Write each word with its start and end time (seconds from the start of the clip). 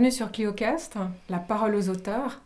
Bienvenue 0.00 0.16
sur 0.16 0.32
ClioCast, 0.32 0.96
la 1.28 1.38
parole 1.38 1.74
aux 1.74 1.90
auteurs, 1.90 2.40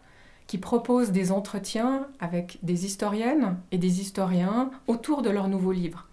qui 0.48 0.58
propose 0.58 1.12
des 1.12 1.30
entretiens 1.30 2.08
avec 2.18 2.58
des 2.64 2.84
historiennes 2.84 3.60
et 3.70 3.78
des 3.78 4.00
historiens 4.00 4.72
autour 4.88 5.22
de 5.22 5.30
leur 5.30 5.46
nouveau 5.46 5.70
livre. 5.70 6.08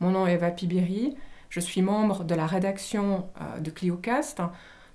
Mon 0.00 0.12
nom 0.12 0.26
est 0.26 0.32
Eva 0.32 0.50
Pibiri, 0.50 1.14
je 1.50 1.60
suis 1.60 1.82
membre 1.82 2.24
de 2.24 2.34
la 2.34 2.46
rédaction 2.46 3.26
euh, 3.38 3.60
de 3.60 3.70
ClioCast, 3.70 4.40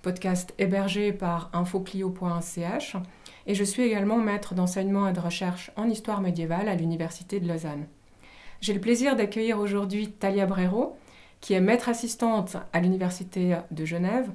podcast 0.02 0.56
hébergé 0.58 1.14
par 1.14 1.52
infoclio.ch, 1.54 2.96
et 3.46 3.54
je 3.54 3.64
suis 3.64 3.84
également 3.84 4.18
maître 4.18 4.56
d'enseignement 4.56 5.08
et 5.08 5.14
de 5.14 5.20
recherche 5.20 5.70
en 5.76 5.88
histoire 5.88 6.22
médiévale 6.22 6.70
à 6.70 6.76
l'Université 6.76 7.40
de 7.40 7.48
Lausanne. 7.48 7.86
J'ai 8.62 8.74
le 8.74 8.82
plaisir 8.82 9.16
d'accueillir 9.16 9.60
aujourd'hui 9.60 10.10
Talia 10.10 10.48
Brero, 10.48 10.98
qui 11.40 11.54
est 11.54 11.62
maître 11.62 11.88
assistante 11.88 12.58
à 12.72 12.80
l'Université 12.80 13.58
de 13.70 13.86
Genève 13.86 14.32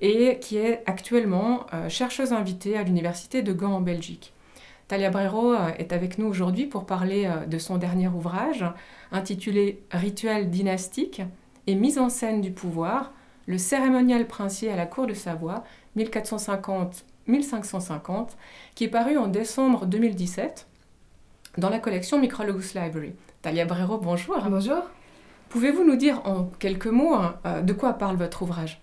et 0.00 0.38
qui 0.40 0.56
est 0.56 0.82
actuellement 0.86 1.66
euh, 1.74 1.88
chercheuse 1.88 2.32
invitée 2.32 2.76
à 2.76 2.82
l'Université 2.82 3.42
de 3.42 3.52
Gand 3.52 3.74
en 3.74 3.80
Belgique. 3.80 4.32
Talia 4.88 5.10
Brero 5.10 5.52
euh, 5.52 5.70
est 5.78 5.92
avec 5.92 6.18
nous 6.18 6.26
aujourd'hui 6.26 6.66
pour 6.66 6.86
parler 6.86 7.26
euh, 7.26 7.46
de 7.46 7.58
son 7.58 7.76
dernier 7.76 8.08
ouvrage 8.08 8.64
intitulé 9.12 9.82
Rituel 9.90 10.50
dynastique 10.50 11.22
et 11.66 11.74
mise 11.74 11.98
en 11.98 12.08
scène 12.08 12.40
du 12.40 12.50
pouvoir, 12.50 13.12
le 13.46 13.58
cérémonial 13.58 14.26
princier 14.26 14.70
à 14.70 14.76
la 14.76 14.86
cour 14.86 15.06
de 15.06 15.12
Savoie 15.14 15.64
1450-1550, 15.96 18.30
qui 18.74 18.84
est 18.84 18.88
paru 18.88 19.18
en 19.18 19.28
décembre 19.28 19.86
2017 19.86 20.66
dans 21.58 21.68
la 21.68 21.78
collection 21.78 22.18
Micrologus 22.18 22.74
Library. 22.74 23.12
Talia 23.42 23.66
Brero, 23.66 23.98
bonjour. 23.98 24.40
Bonjour. 24.48 24.82
Pouvez-vous 25.48 25.84
nous 25.84 25.96
dire 25.96 26.22
en 26.24 26.44
quelques 26.44 26.86
mots 26.86 27.16
de 27.62 27.72
quoi 27.72 27.94
parle 27.94 28.16
votre 28.16 28.42
ouvrage? 28.42 28.80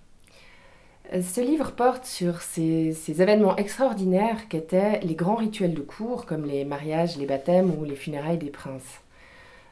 Ce 1.21 1.41
livre 1.41 1.71
porte 1.71 2.05
sur 2.05 2.41
ces, 2.41 2.95
événements 3.09 3.55
extraordinaires 3.55 4.47
qu'étaient 4.49 4.99
les 5.01 5.15
grands 5.15 5.35
rituels 5.35 5.73
de 5.73 5.81
cour, 5.81 6.25
comme 6.25 6.45
les 6.45 6.65
mariages, 6.65 7.17
les 7.17 7.25
baptêmes 7.25 7.71
ou 7.79 7.85
les 7.85 7.95
funérailles 7.95 8.37
des 8.37 8.49
princes. 8.49 9.01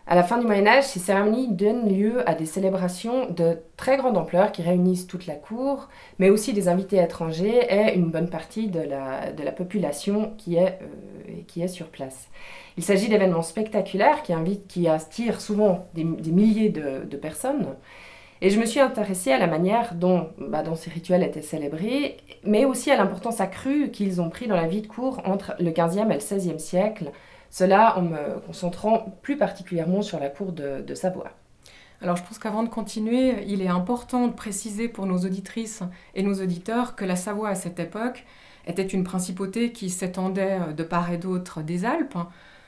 À 0.07 0.13
la 0.13 0.23
fin 0.23 0.37
du 0.37 0.45
Moyen 0.45 0.67
Âge, 0.67 0.83
ces 0.83 0.99
cérémonies 0.99 1.47
donnent 1.51 1.89
lieu 1.89 2.29
à 2.29 2.35
des 2.35 2.45
célébrations 2.45 3.27
de 3.31 3.57
très 3.75 3.97
grande 3.97 4.17
ampleur 4.17 4.51
qui 4.51 4.61
réunissent 4.61 5.07
toute 5.07 5.25
la 5.25 5.33
cour, 5.33 5.89
mais 6.19 6.29
aussi 6.29 6.53
des 6.53 6.67
invités 6.67 7.01
étrangers 7.01 7.65
et 7.69 7.95
une 7.95 8.11
bonne 8.11 8.29
partie 8.29 8.67
de 8.67 8.81
la, 8.81 9.51
population 9.51 10.33
qui 10.37 10.57
est, 10.57 10.79
euh, 10.81 11.41
qui 11.47 11.63
est 11.63 11.67
sur 11.67 11.87
place. 11.87 12.29
Il 12.77 12.83
s'agit 12.83 13.09
d'événements 13.09 13.41
spectaculaires 13.41 14.21
qui, 14.21 14.31
invitent, 14.31 14.67
qui 14.67 14.87
attirent 14.87 15.41
souvent 15.41 15.87
des, 15.95 16.03
milliers 16.03 16.69
de 16.69 17.17
personnes 17.17 17.75
et 18.41 18.49
je 18.49 18.59
me 18.59 18.65
suis 18.65 18.79
intéressée 18.79 19.31
à 19.31 19.37
la 19.37 19.47
manière 19.47 19.95
dont, 19.95 20.29
bah, 20.37 20.61
dont 20.61 20.75
ces 20.75 20.89
rituels 20.89 21.23
étaient 21.23 21.41
célébrés, 21.41 22.17
mais 22.43 22.65
aussi 22.65 22.91
à 22.91 22.97
l'importance 22.97 23.39
accrue 23.39 23.91
qu'ils 23.91 24.21
ont 24.21 24.29
pris 24.29 24.47
dans 24.47 24.55
la 24.55 24.67
vie 24.67 24.81
de 24.81 24.87
cour 24.87 25.21
entre 25.25 25.55
le 25.59 25.71
XVe 25.71 26.09
et 26.11 26.13
le 26.13 26.19
XVIe 26.19 26.59
siècle, 26.59 27.11
cela 27.49 27.97
en 27.97 28.01
me 28.01 28.39
concentrant 28.45 29.17
plus 29.21 29.37
particulièrement 29.37 30.01
sur 30.01 30.19
la 30.19 30.29
cour 30.29 30.51
de, 30.51 30.93
Savoie. 30.95 31.31
Alors 32.01 32.17
je 32.17 32.23
pense 32.23 32.37
qu'avant 32.37 32.63
de 32.63 32.69
continuer, 32.69 33.45
il 33.47 33.61
est 33.61 33.69
important 33.69 34.27
de 34.27 34.33
préciser 34.33 34.89
pour 34.89 35.05
nos 35.05 35.19
auditrices 35.19 35.81
et 36.13 36.21
nos 36.21 36.41
auditeurs 36.41 36.95
que 36.95 37.05
la 37.05 37.15
Savoie 37.15 37.49
à 37.49 37.55
cette 37.55 37.79
époque 37.79 38.25
était 38.67 38.83
une 38.83 39.05
principauté 39.05 39.71
qui 39.71 39.89
s'étendait 39.89 40.59
de 40.75 40.83
part 40.83 41.11
et 41.11 41.17
d'autre 41.17 41.61
des 41.61 41.85
Alpes, 41.85 42.17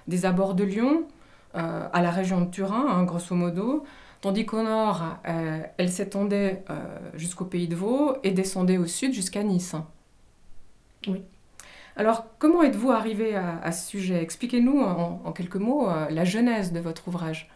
des 0.07 0.25
abords 0.25 0.53
de 0.53 0.63
Lyon, 0.63 1.03
euh, 1.55 1.87
à 1.91 2.01
la 2.01 2.11
région 2.11 2.41
de 2.41 2.49
Turin, 2.49 2.85
hein, 2.87 3.03
grosso 3.03 3.35
modo, 3.35 3.83
tandis 4.27 4.45
qu'au 4.45 4.61
nord, 4.61 5.03
euh, 5.25 5.59
elle 5.77 5.89
s'étendait 5.89 6.61
euh, 6.69 6.73
jusqu'au 7.13 7.45
pays 7.45 7.69
de 7.69 7.77
Vaud 7.77 8.17
et 8.23 8.31
descendait 8.31 8.77
au 8.77 8.85
sud 8.85 9.13
jusqu'à 9.13 9.41
Nice. 9.41 9.73
Oui. 11.07 11.23
Alors, 11.95 12.25
comment 12.37 12.61
êtes-vous 12.61 12.91
arrivé 12.91 13.37
à, 13.37 13.71
ce 13.71 13.87
sujet? 13.87 14.21
Expliquez-nous 14.21 14.81
en, 14.81 15.31
quelques 15.31 15.55
mots 15.55 15.89
euh, 15.89 16.09
la 16.09 16.25
genèse 16.25 16.73
de 16.73 16.81
votre 16.81 17.07
ouvrage. 17.07 17.49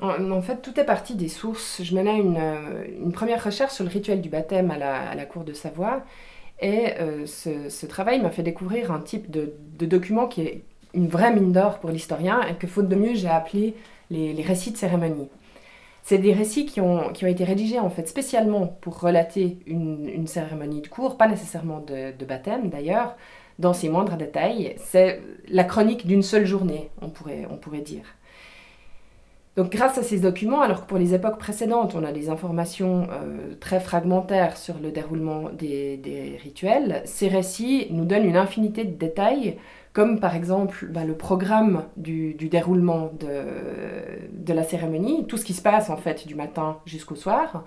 En, 0.00 0.42
fait, 0.42 0.60
tout 0.60 0.78
est 0.80 0.84
parti 0.84 1.14
des 1.14 1.28
sources. 1.28 1.80
Je 1.84 1.94
menais 1.94 2.18
une, 2.18 3.12
première 3.12 3.44
recherche 3.44 3.72
sur 3.72 3.84
le 3.84 3.90
rituel 3.90 4.20
du 4.20 4.28
baptême 4.28 4.72
à 4.72 5.14
la, 5.14 5.24
cour 5.24 5.44
de 5.44 5.52
Savoie. 5.52 6.02
Et 6.60 6.94
ce, 7.26 7.86
travail 7.86 8.20
m'a 8.20 8.30
fait 8.30 8.42
découvrir 8.42 8.90
un 8.90 9.00
type 9.00 9.30
de, 9.30 9.54
document 9.86 10.26
qui 10.26 10.42
est 10.42 10.64
une 10.92 11.08
vraie 11.08 11.32
mine 11.32 11.52
d'or 11.52 11.78
pour 11.78 11.90
l'historien 11.90 12.42
et 12.42 12.56
que, 12.56 12.66
faute 12.66 12.88
de 12.88 12.96
mieux, 12.96 13.14
j'ai 13.14 13.28
appelé 13.28 13.74
les, 14.10 14.34
les 14.34 14.42
récits 14.42 14.72
de 14.72 14.76
cérémonie. 14.76 15.28
C'est 16.08 16.18
des 16.18 16.32
récits 16.32 16.66
qui 16.66 16.80
ont, 16.80 17.08
qui 17.12 17.24
ont 17.24 17.28
été 17.28 17.42
rédigés 17.42 17.80
en 17.80 17.90
fait 17.90 18.06
spécialement 18.06 18.68
pour 18.80 19.00
relater 19.00 19.58
une, 19.66 20.08
une 20.08 20.28
cérémonie 20.28 20.80
de 20.80 20.86
cour, 20.86 21.16
pas 21.16 21.26
nécessairement 21.26 21.80
de, 21.80 22.16
de 22.16 22.24
baptême 22.24 22.70
d'ailleurs, 22.70 23.16
dans 23.58 23.72
ses 23.72 23.88
moindres 23.88 24.16
détails. 24.16 24.76
C'est 24.78 25.20
la 25.48 25.64
chronique 25.64 26.06
d'une 26.06 26.22
seule 26.22 26.46
journée, 26.46 26.90
on 27.02 27.08
pourrait, 27.08 27.48
on 27.50 27.56
pourrait 27.56 27.80
dire. 27.80 28.04
Donc 29.56 29.70
grâce 29.72 29.98
à 29.98 30.04
ces 30.04 30.20
documents, 30.20 30.60
alors 30.60 30.82
que 30.82 30.86
pour 30.86 30.98
les 30.98 31.12
époques 31.12 31.38
précédentes, 31.38 31.96
on 31.96 32.04
a 32.04 32.12
des 32.12 32.28
informations 32.30 33.08
euh, 33.10 33.56
très 33.58 33.80
fragmentaires 33.80 34.56
sur 34.56 34.78
le 34.78 34.92
déroulement 34.92 35.48
des, 35.50 35.96
des, 35.96 36.38
rituels, 36.40 37.02
ces 37.04 37.26
récits 37.26 37.88
nous 37.90 38.04
donnent 38.04 38.26
une 38.26 38.36
infinité 38.36 38.84
de 38.84 38.94
détails 38.94 39.56
comme 39.96 40.20
par 40.20 40.36
exemple 40.36 40.88
bah, 40.90 41.04
le 41.04 41.14
programme 41.14 41.84
du, 41.96 42.34
déroulement 42.34 43.12
de, 43.18 44.52
la 44.52 44.62
cérémonie, 44.62 45.26
tout 45.26 45.38
ce 45.38 45.44
qui 45.46 45.54
se 45.54 45.62
passe 45.62 45.88
en 45.88 45.96
fait 45.96 46.26
du 46.26 46.34
matin 46.34 46.80
jusqu'au 46.84 47.14
soir. 47.14 47.64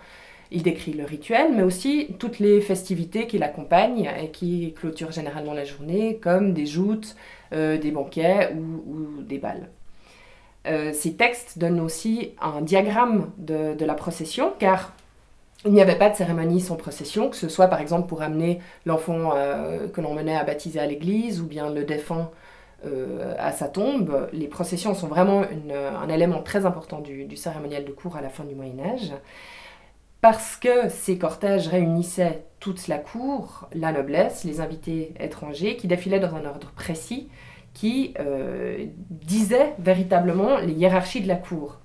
Il 0.52 0.62
décrit 0.62 0.94
le 0.94 1.06
rituel, 1.06 1.52
mais 1.56 1.64
aussi 1.64 2.14
toutes 2.20 2.38
les 2.38 2.62
festivités 2.62 3.26
qui 3.26 3.40
l'accompagnent 3.40 4.12
et 4.22 4.30
qui 4.30 4.76
clôturent 4.80 5.12
généralement 5.12 5.54
la 5.54 5.66
journée, 5.66 6.20
comme 6.22 6.54
des 6.54 6.68
joutes, 6.68 7.16
euh, 7.52 7.80
des 7.80 7.90
banquets 7.90 8.54
ou, 8.54 9.24
des 9.24 9.40
balles. 9.40 9.68
Euh, 10.68 10.92
ces 10.94 11.16
textes 11.16 11.58
donnent 11.58 11.80
aussi 11.80 12.34
un 12.40 12.62
diagramme 12.62 13.32
de, 13.40 13.74
de 13.74 13.86
la 13.86 13.96
procession, 13.96 14.54
car 14.60 14.94
il 15.66 15.74
n'y 15.74 15.82
avait 15.82 15.98
pas 15.98 16.10
de 16.10 16.16
cérémonie 16.16 16.62
sans 16.62 16.76
procession, 16.76 17.30
que 17.30 17.36
ce 17.36 17.50
soit 17.50 17.68
par 17.68 17.82
exemple 17.82 18.08
pour 18.08 18.22
amener 18.22 18.60
l'enfant 18.86 19.34
euh, 19.36 19.90
que 19.90 20.00
l'on 20.00 20.14
menait 20.14 20.38
à 20.38 20.44
baptiser 20.44 20.80
à 20.80 20.86
l'église 20.86 21.42
ou 21.42 21.48
bien 21.48 21.70
le 21.70 21.84
défunt 21.84 22.32
euh, 22.86 23.36
à 23.38 23.52
sa 23.52 23.68
tombe. 23.68 24.30
Les 24.32 24.48
processions 24.48 24.94
sont 24.94 25.08
vraiment 25.08 25.44
un 25.44 26.10
élément 26.10 26.42
très 26.42 26.66
important 26.66 27.00
du, 27.00 27.36
cérémonial 27.36 27.84
de 27.84 27.92
cour 27.92 28.16
à 28.16 28.22
la 28.22 28.30
fin 28.30 28.46
du 28.46 28.56
Moyen 28.56 28.80
Âge. 28.80 29.12
Parce 30.22 30.56
que 30.56 30.90
ces 30.90 31.18
cortèges 31.18 31.68
réunissaient 31.68 32.44
toute 32.60 32.88
la 32.88 32.98
cour, 32.98 33.68
la 33.74 33.92
noblesse, 33.92 34.44
les 34.44 34.62
invités 34.62 35.14
étrangers, 35.20 35.78
qui 35.78 35.88
défilaient 35.88 36.20
dans 36.20 36.36
un 36.36 36.46
ordre 36.46 36.72
précis, 36.72 37.30
qui 37.74 38.14
euh, 38.20 38.86
disaient 39.10 39.74
véritablement 39.80 40.58
les 40.58 40.74
hiérarchies 40.74 41.22
de 41.22 41.28
la 41.28 41.36
cour. 41.36 41.80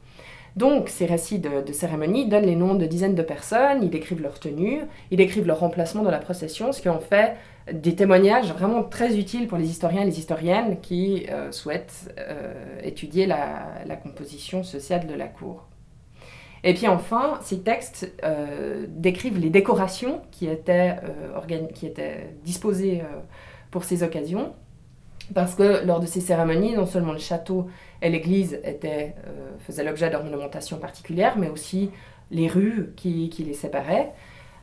Donc, 0.56 0.88
ces 0.88 1.06
récits 1.06 1.40
de, 1.40 1.72
cérémonie 1.72 2.28
donnent 2.28 2.46
les 2.46 2.54
noms 2.54 2.74
de 2.74 2.86
dizaines 2.86 3.16
de 3.16 3.22
personnes, 3.22 3.82
ils 3.82 3.90
décrivent 3.90 4.22
leur 4.22 4.38
tenue, 4.38 4.82
ils 5.10 5.16
décrivent 5.16 5.46
leur 5.46 5.58
remplacement 5.58 6.02
dans 6.02 6.12
la 6.12 6.20
procession, 6.20 6.72
ce 6.72 6.80
qui 6.80 6.88
en 6.88 7.00
fait 7.00 7.34
des 7.72 7.96
témoignages 7.96 8.52
vraiment 8.52 8.84
très 8.84 9.18
utiles 9.18 9.48
pour 9.48 9.58
les 9.58 9.68
historiens 9.68 10.02
et 10.02 10.04
les 10.04 10.18
historiennes 10.18 10.80
qui 10.80 11.26
euh, 11.30 11.50
souhaitent 11.50 12.14
euh, 12.18 12.78
étudier 12.82 13.26
la, 13.26 13.96
composition 14.02 14.62
sociale 14.62 15.06
de 15.06 15.14
la 15.14 15.26
cour. 15.26 15.66
Et 16.62 16.72
puis 16.74 16.86
enfin, 16.86 17.38
ces 17.42 17.60
textes 17.60 18.12
euh, 18.22 18.86
décrivent 18.88 19.38
les 19.38 19.50
décorations 19.50 20.22
qui 20.30 20.46
étaient 20.46 20.96
disposées 22.44 23.02
pour 23.70 23.84
ces 23.84 24.02
occasions, 24.02 24.54
parce 25.32 25.54
que 25.54 25.84
lors 25.86 26.00
de 26.00 26.06
ces 26.06 26.20
cérémonies, 26.20 26.74
non 26.74 26.86
seulement 26.86 27.12
le 27.12 27.18
château 27.18 27.66
et 28.04 28.10
l'église 28.10 28.60
étaient, 28.64 29.14
euh, 29.26 29.50
faisaient 29.66 29.82
l'objet 29.82 30.10
d'ornementation 30.10 30.76
particulière, 30.76 31.36
mais 31.38 31.48
aussi 31.48 31.90
les 32.30 32.46
rues 32.46 32.92
qui, 32.96 33.30
qui 33.30 33.42
les 33.44 33.54
séparaient. 33.54 34.12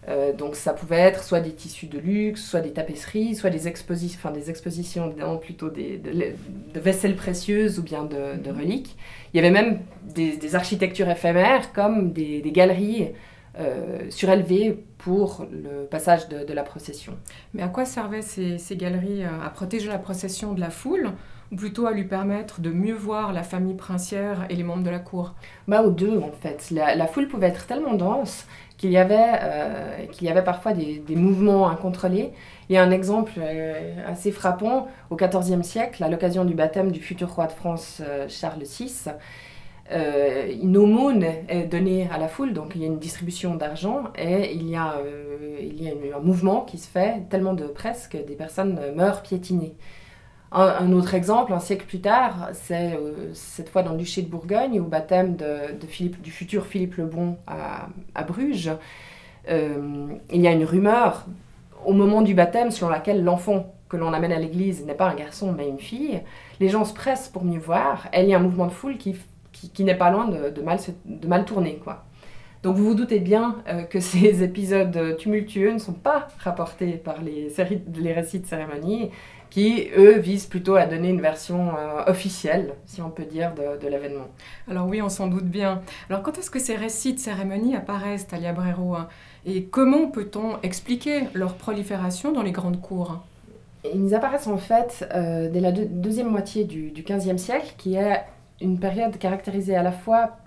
Euh, 0.08 0.32
donc 0.34 0.56
ça 0.56 0.74
pouvait 0.74 1.00
être 1.00 1.24
soit 1.24 1.42
des 1.42 1.52
tissus 1.52 1.88
de 1.88 2.00
luxe, 2.00 2.44
soit 2.44 2.62
des 2.62 2.72
tapisseries, 2.72 3.36
soit 3.36 3.50
des, 3.50 3.68
expositions, 3.68 4.20
enfin, 4.20 4.32
des 4.32 4.50
expositions 4.50 5.14
plutôt 5.40 5.70
des, 5.70 5.98
de, 5.98 6.80
vaisselles 6.80 7.16
précieuses 7.16 7.80
ou 7.80 7.84
bien 7.84 8.04
de, 8.04 8.38
de, 8.42 8.52
reliques. 8.52 8.96
Il 9.34 9.38
y 9.38 9.40
avait 9.40 9.52
même 9.52 9.80
des, 10.04 10.38
des 10.38 10.56
architectures 10.56 11.10
éphémères 11.10 11.74
comme 11.74 12.14
des, 12.14 12.42
galeries 12.46 13.10
euh, 13.60 14.10
surélevées 14.10 14.86
pour 15.04 15.46
le 15.52 15.86
passage 15.86 16.30
de, 16.30 16.54
la 16.54 16.64
procession. 16.64 17.18
Mais 17.54 17.64
à 17.64 17.68
quoi 17.68 17.86
servaient 17.86 18.22
ces, 18.22 18.58
ces 18.58 18.78
galeries 18.78 19.24
À 19.24 19.50
protéger 19.50 19.88
la 19.88 19.98
procession 19.98 20.54
de 20.54 20.60
la 20.60 20.70
foule 20.70 21.12
ou 21.52 21.56
plutôt 21.56 21.86
à 21.86 21.92
lui 21.92 22.06
permettre 22.06 22.62
de 22.62 22.70
mieux 22.70 22.94
voir 22.94 23.34
la 23.34 23.44
famille 23.44 23.76
princière 23.76 24.46
et 24.50 24.56
les 24.56 24.64
membres 24.64 24.84
de 24.84 24.90
la 24.90 25.00
cour? 25.00 25.34
Bah 25.68 25.82
aux 25.82 25.92
deux 25.92 26.18
en 26.20 26.32
fait. 26.32 26.72
La, 26.72 27.08
foule 27.08 27.28
pouvait 27.28 27.48
être 27.48 27.68
tellement 27.68 27.94
dense 27.94 28.46
qu'il 28.78 28.92
y 28.92 28.98
avait, 28.98 29.40
euh, 29.42 30.06
qu'il 30.12 30.28
y 30.28 30.32
avait 30.32 30.44
parfois 30.44 30.74
des, 30.74 31.04
mouvements 31.16 31.70
incontrôlés. 31.70 32.32
Il 32.70 32.76
y 32.76 32.78
a 32.78 32.84
un 32.84 32.92
exemple 32.92 33.34
euh, 33.38 33.96
assez 34.08 34.32
frappant 34.32 34.88
au 35.10 35.18
XIVe 35.18 35.62
siècle, 35.62 36.04
à 36.04 36.10
l'occasion 36.10 36.46
du 36.46 36.54
baptême 36.54 36.92
du 36.92 37.02
futur 37.02 37.30
roi 37.34 37.48
de 37.48 37.52
France 37.52 38.02
euh, 38.02 38.28
Charles 38.30 38.64
VI. 38.64 39.10
Euh, 39.92 40.52
une 40.62 40.78
aumône 40.78 41.26
est 41.50 41.64
donnée 41.64 42.08
à 42.12 42.18
la 42.18 42.28
foule, 42.28 42.54
donc 42.54 42.74
il 42.76 42.82
y 42.82 42.86
a 42.86 42.88
une 42.88 43.00
distribution 43.00 43.56
d'argent 43.56 44.06
et 44.18 44.54
il 44.54 44.70
y 44.70 44.76
a, 44.76 44.96
euh, 44.98 46.16
un 46.16 46.20
mouvement 46.20 46.62
qui 46.62 46.78
se 46.78 46.88
fait, 46.88 47.28
tellement 47.30 47.54
de 47.54 47.66
presse 47.66 48.08
que 48.08 48.18
des 48.18 48.36
personnes 48.36 48.80
meurent 48.96 49.22
piétinées. 49.22 49.76
Un, 50.54 50.92
autre 50.92 51.14
exemple, 51.14 51.54
un 51.54 51.62
siècle 51.62 51.86
plus 51.86 52.02
tard, 52.02 52.50
c'est 52.54 52.94
euh, 52.94 53.34
cette 53.34 53.70
fois 53.70 53.84
dans 53.84 53.92
le 53.94 53.98
duché 53.98 54.22
de 54.22 54.28
Bourgogne, 54.28 54.82
au 54.82 54.86
baptême 54.86 55.38
de, 55.38 55.86
Philippe, 55.88 56.22
du 56.22 56.32
futur 56.32 56.66
Philippe 56.66 56.96
le 56.96 57.06
Bon 57.06 57.38
à, 57.48 57.88
à 58.16 58.24
Bruges. 58.24 58.72
il 59.48 60.42
y 60.42 60.48
a 60.48 60.52
une 60.52 60.66
rumeur 60.66 61.26
au 61.86 61.94
moment 61.94 62.22
du 62.22 62.34
baptême 62.34 62.70
selon 62.70 62.90
laquelle 62.90 63.24
l'enfant 63.24 63.74
que 63.88 63.98
l'on 63.98 64.14
amène 64.14 64.32
à 64.32 64.40
l'église 64.40 64.86
n'est 64.86 64.94
pas 64.94 65.10
un 65.10 65.16
garçon 65.16 65.54
mais 65.54 65.68
une 65.68 65.80
fille. 65.80 66.22
Les 66.60 66.70
gens 66.70 66.86
se 66.86 66.94
pressent 66.94 67.30
pour 67.30 67.44
mieux 67.46 67.60
voir 67.60 68.08
il 68.16 68.26
y 68.26 68.34
a 68.34 68.38
un 68.38 68.42
mouvement 68.42 68.68
de 68.68 68.72
foule 68.72 68.98
qui 68.98 69.16
qui, 69.70 69.84
n'est 69.84 69.96
pas 69.96 70.12
loin 70.12 70.28
de, 70.28 70.62
mal, 70.62 70.80
de 71.06 71.28
mal 71.28 71.46
tourner. 71.46 71.80
Quoi. 71.84 72.04
Donc 72.64 72.76
vous 72.76 72.86
vous 72.86 72.96
doutez 72.96 73.20
bien 73.20 73.58
euh, 73.68 73.84
que 73.84 74.00
ces 74.02 74.44
épisodes 74.44 75.18
tumultueux 75.18 75.74
ne 75.74 75.80
sont 75.80 75.94
pas 75.94 76.28
rapportés 76.40 76.94
par 76.94 77.22
les, 77.22 77.50
séries, 77.50 77.82
les 77.96 78.14
récits 78.14 78.40
de 78.40 78.46
cérémonie, 78.46 79.12
qui, 79.50 79.90
eux, 79.98 80.18
visent 80.18 80.46
plutôt 80.46 80.76
à 80.76 80.86
donner 80.86 81.10
une 81.10 81.20
version 81.20 81.76
euh, 81.78 82.06
officielle, 82.08 82.74
si 82.86 83.02
on 83.02 83.10
peut 83.10 83.26
dire, 83.26 83.54
de, 83.54 83.88
l'événement. 83.88 84.28
Alors 84.70 84.88
oui, 84.88 85.02
on 85.02 85.10
s'en 85.10 85.28
doute 85.28 85.46
bien. 85.46 85.82
Alors 86.10 86.24
quand 86.24 86.38
est-ce 86.40 86.50
que 86.50 86.60
ces 86.60 86.76
récits 86.76 87.14
de 87.14 87.20
cérémonie 87.20 87.76
apparaissent, 87.76 88.28
Talia 88.28 88.54
Brero 88.54 88.96
hein? 88.96 89.10
Et 89.46 89.66
comment 89.66 90.08
peut-on 90.08 90.60
expliquer 90.62 91.24
leur 91.34 91.56
prolifération 91.56 92.32
dans 92.32 92.44
les 92.44 92.52
grandes 92.52 92.80
cours? 92.80 93.26
Ils 93.94 94.16
apparaissent 94.16 94.48
en 94.48 94.58
fait 94.58 95.06
euh, 95.14 95.50
dès 95.50 95.60
la 95.60 95.72
deuxième 95.72 96.30
moitié 96.30 96.64
du, 96.64 96.92
du 96.92 97.02
XVe 97.02 97.38
siècle, 97.38 97.74
qui 97.78 97.96
est 97.96 98.24
une 98.62 98.80
période 98.80 99.18
caractérisée 99.18 99.76
à 99.76 99.84
la 99.84 99.92
fois 99.92 100.38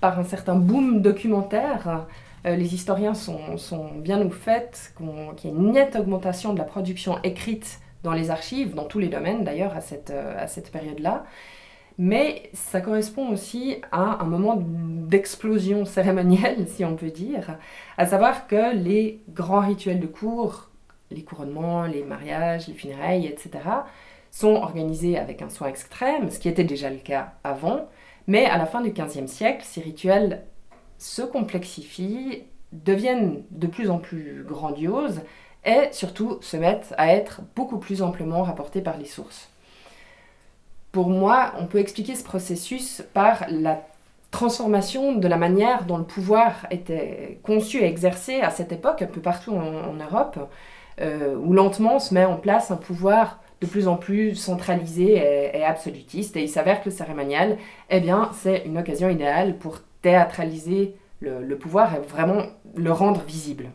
par 0.00 0.18
un 0.18 0.24
certain 0.24 0.54
boom 0.54 1.00
documentaire. 1.02 2.06
Euh, 2.46 2.56
les 2.56 2.74
historiens 2.74 3.14
sont, 3.14 3.56
sont, 3.56 3.90
bien 3.96 4.20
au 4.24 4.30
fait 4.30 4.92
qu'il 4.96 5.50
y 5.50 5.54
a 5.54 5.56
une 5.56 5.72
nette 5.72 5.96
augmentation 5.96 6.52
de 6.52 6.58
la 6.58 6.64
production 6.64 7.18
écrite 7.22 7.80
dans 8.02 8.12
les 8.12 8.30
archives, 8.30 8.74
dans 8.74 8.84
tous 8.84 8.98
les 8.98 9.08
domaines 9.08 9.42
d'ailleurs 9.42 9.74
à 9.74 9.80
cette, 9.80 10.10
euh, 10.10 10.34
à 10.38 10.46
cette 10.46 10.70
période-là. 10.70 11.24
Mais 11.98 12.50
ça 12.52 12.80
correspond 12.82 13.30
aussi 13.30 13.76
à 13.90 14.22
un 14.22 14.26
moment 14.26 14.58
d'explosion 14.60 15.86
cérémonielle, 15.86 16.66
si 16.68 16.84
on 16.84 16.94
peut 16.94 17.10
dire, 17.10 17.58
à 17.96 18.06
savoir 18.06 18.46
que 18.46 18.76
les 18.76 19.22
grands 19.30 19.66
rituels 19.66 19.98
de 19.98 20.06
cour, 20.06 20.68
les 21.10 21.22
couronnements, 21.22 21.84
les 21.84 22.04
mariages, 22.04 22.68
les 22.68 22.74
funérailles, 22.74 23.26
etc., 23.26 23.50
sont 24.36 24.56
organisés 24.56 25.16
avec 25.16 25.40
un 25.40 25.48
soin 25.48 25.68
extrême, 25.68 26.30
ce 26.30 26.38
qui 26.38 26.50
était 26.50 26.64
déjà 26.64 26.90
le 26.90 26.98
cas 26.98 27.32
avant, 27.42 27.88
mais 28.26 28.44
à 28.44 28.58
la 28.58 28.66
fin 28.66 28.82
du 28.82 28.90
XVe 28.90 29.28
siècle, 29.28 29.64
ces 29.64 29.80
rituels 29.80 30.42
se 30.98 31.22
complexifient, 31.22 32.42
deviennent 32.72 33.44
de 33.50 33.66
plus 33.66 33.88
en 33.88 33.96
plus 33.96 34.44
grandioses 34.46 35.22
et 35.64 35.88
surtout 35.90 36.36
se 36.42 36.58
mettent 36.58 36.94
à 36.98 37.14
être 37.14 37.40
beaucoup 37.54 37.78
plus 37.78 38.02
amplement 38.02 38.42
rapportés 38.42 38.82
par 38.82 38.98
les 38.98 39.06
sources. 39.06 39.48
Pour 40.92 41.08
moi, 41.08 41.54
on 41.58 41.64
peut 41.64 41.78
expliquer 41.78 42.14
ce 42.14 42.24
processus 42.24 43.02
par 43.14 43.46
la 43.48 43.86
transformation 44.30 45.14
de 45.14 45.28
la 45.28 45.38
manière 45.38 45.84
dont 45.84 45.96
le 45.96 46.04
pouvoir 46.04 46.66
était 46.70 47.40
conçu 47.42 47.78
et 47.78 47.86
exercé 47.86 48.42
à 48.42 48.50
cette 48.50 48.72
époque, 48.72 49.00
un 49.00 49.06
peu 49.06 49.22
partout 49.22 49.52
en, 49.52 49.94
Europe, 49.94 50.38
euh, 51.00 51.36
où 51.36 51.54
lentement 51.54 51.98
se 51.98 52.12
met 52.12 52.26
en 52.26 52.36
place 52.36 52.70
un 52.70 52.76
pouvoir 52.76 53.40
de 53.60 53.66
plus 53.66 53.88
en 53.88 53.96
plus 53.96 54.34
centralisé 54.34 55.14
et, 55.54 55.64
absolutiste. 55.64 56.36
Et 56.36 56.42
il 56.42 56.48
s'avère 56.48 56.80
que 56.80 56.90
le 56.90 56.94
cérémonial, 56.94 57.56
eh 57.90 58.00
bien, 58.00 58.30
c'est 58.34 58.64
une 58.66 58.78
occasion 58.78 59.08
idéale 59.08 59.56
pour 59.58 59.80
théâtraliser 60.02 60.94
le, 61.20 61.56
pouvoir 61.56 61.94
et 61.94 62.00
vraiment 62.00 62.42
le 62.76 62.92
rendre 62.92 63.22
visible. 63.22 63.70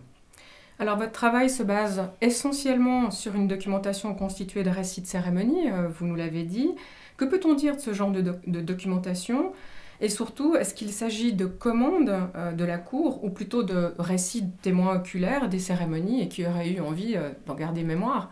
Alors 0.79 0.97
votre 0.97 1.11
travail 1.11 1.49
se 1.49 1.61
base 1.61 2.09
essentiellement 2.21 3.11
sur 3.11 3.35
une 3.35 3.47
documentation 3.47 4.15
constituée 4.15 4.63
de 4.63 4.69
récits 4.69 5.01
de 5.01 5.07
cérémonie, 5.07 5.69
euh, 5.69 5.87
vous 5.87 6.05
nous 6.05 6.15
l'avez 6.15 6.43
dit. 6.43 6.71
Que 7.17 7.25
peut-on 7.25 7.53
dire 7.53 7.75
de 7.75 7.81
ce 7.81 7.93
genre 7.93 8.11
de, 8.11 8.61
documentation? 8.61 9.51
Et 9.99 10.09
surtout, 10.09 10.55
est-ce 10.55 10.73
qu'il 10.73 10.91
s'agit 10.91 11.33
de 11.33 11.45
commandes 11.45 12.11
euh, 12.35 12.51
de 12.53 12.65
la 12.65 12.79
cour 12.79 13.23
ou 13.23 13.29
plutôt 13.29 13.61
de 13.61 13.93
récits 13.99 14.41
de 14.41 14.51
témoins 14.63 14.95
oculaires 14.95 15.49
des 15.49 15.59
cérémonies 15.59 16.23
et 16.23 16.27
qui 16.27 16.47
auraient 16.47 16.71
eu 16.71 16.79
envie 16.79 17.15
euh, 17.15 17.29
d'en 17.45 17.53
garder 17.53 17.83
mémoire? 17.83 18.31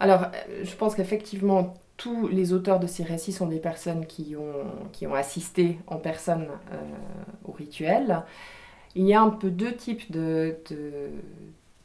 Alors, 0.00 0.24
euh, 0.24 0.64
je 0.64 0.74
pense 0.74 0.94
qu'effectivement, 0.94 1.74
tous 1.96 2.28
les 2.28 2.52
auteurs 2.52 2.80
de 2.80 2.86
ces 2.86 3.04
récits 3.04 3.32
sont 3.32 3.46
des 3.46 3.58
personnes 3.58 4.06
qui 4.06 4.34
ont, 4.36 4.88
qui 4.92 5.06
ont 5.06 5.14
assisté 5.14 5.78
en 5.86 5.96
personne 5.96 6.48
euh, 6.72 6.76
au 7.44 7.52
rituel. 7.52 8.22
Il 8.96 9.06
y 9.06 9.14
a 9.14 9.20
un 9.20 9.30
peu 9.30 9.50
deux 9.50 9.74
types 9.74 10.10
de, 10.10 10.56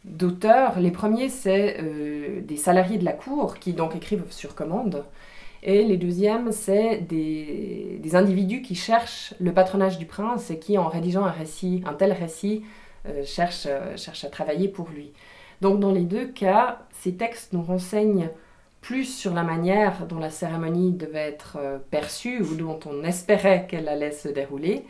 d'auteurs. 0.03 0.79
Les 0.79 0.91
premiers, 0.91 1.29
c'est 1.29 1.77
euh, 1.79 2.41
des 2.41 2.57
salariés 2.57 2.97
de 2.97 3.05
la 3.05 3.13
cour 3.13 3.59
qui 3.59 3.73
donc 3.73 3.95
écrivent 3.95 4.25
sur 4.31 4.55
commande. 4.55 5.05
Et 5.61 5.83
les 5.83 5.97
deuxièmes, 5.97 6.51
c'est 6.53 6.99
des, 6.99 7.99
des, 8.01 8.15
individus 8.15 8.61
qui 8.61 8.75
cherchent 8.75 9.33
le 9.39 9.53
patronage 9.53 9.97
du 9.97 10.05
prince 10.05 10.49
et 10.51 10.57
qui, 10.57 10.77
en 10.77 10.87
rédigeant 10.87 11.25
un 11.25 11.31
récit, 11.31 11.83
un 11.85 11.93
tel 11.93 12.13
récit, 12.13 12.63
cherchent, 13.25 13.67
cherchent 13.97 14.23
à 14.23 14.29
travailler 14.29 14.69
pour 14.69 14.87
lui. 14.89 15.11
Donc 15.61 15.79
dans 15.79 15.91
les 15.91 16.03
deux 16.03 16.27
cas, 16.27 16.79
ces 16.91 17.15
textes 17.15 17.53
nous 17.53 17.61
renseignent 17.61 18.29
plus 18.81 19.05
sur 19.05 19.33
la 19.33 19.43
manière 19.43 20.05
dont 20.07 20.19
la 20.19 20.29
cérémonie 20.29 20.93
devait 20.93 21.19
être 21.19 21.57
euh, 21.59 21.77
perçue 21.91 22.41
ou 22.41 22.55
dont 22.55 22.79
on 22.85 23.03
espérait 23.03 23.67
qu'elle 23.67 23.89
allait 23.89 24.11
se 24.11 24.29
dérouler, 24.29 24.85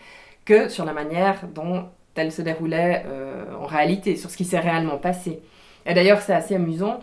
que 0.46 0.70
sur 0.70 0.86
la 0.86 0.94
manière 0.94 1.48
dont 1.54 1.86
elle 2.16 2.32
se 2.32 2.42
déroulait 2.42 3.04
euh, 3.08 3.46
en 3.60 3.66
réalité, 3.66 4.16
sur 4.16 4.30
ce 4.30 4.38
qui 4.38 4.46
s'est 4.46 4.60
réellement 4.60 4.98
passé. 4.98 5.40
Et 5.86 5.94
d'ailleurs, 5.94 6.22
c'est 6.22 6.34
assez 6.34 6.56
amusant 6.56 7.00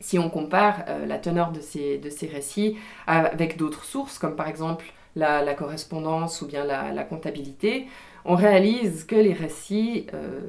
si 0.00 0.18
on 0.18 0.28
compare 0.28 0.84
euh, 0.88 1.06
la 1.06 1.18
teneur 1.18 1.52
de 1.52 1.60
ces, 1.60 1.98
de 1.98 2.10
ces 2.10 2.26
récits 2.26 2.76
avec 3.06 3.56
d'autres 3.56 3.84
sources, 3.84 4.18
comme 4.18 4.36
par 4.36 4.48
exemple 4.48 4.84
la, 5.16 5.54
correspondance 5.54 6.42
ou 6.42 6.46
bien 6.46 6.64
la 6.64 7.04
comptabilité 7.04 7.86
on 8.26 8.36
réalise 8.36 9.04
que 9.04 9.16
les 9.16 9.34
récits 9.34 10.06
euh, 10.14 10.40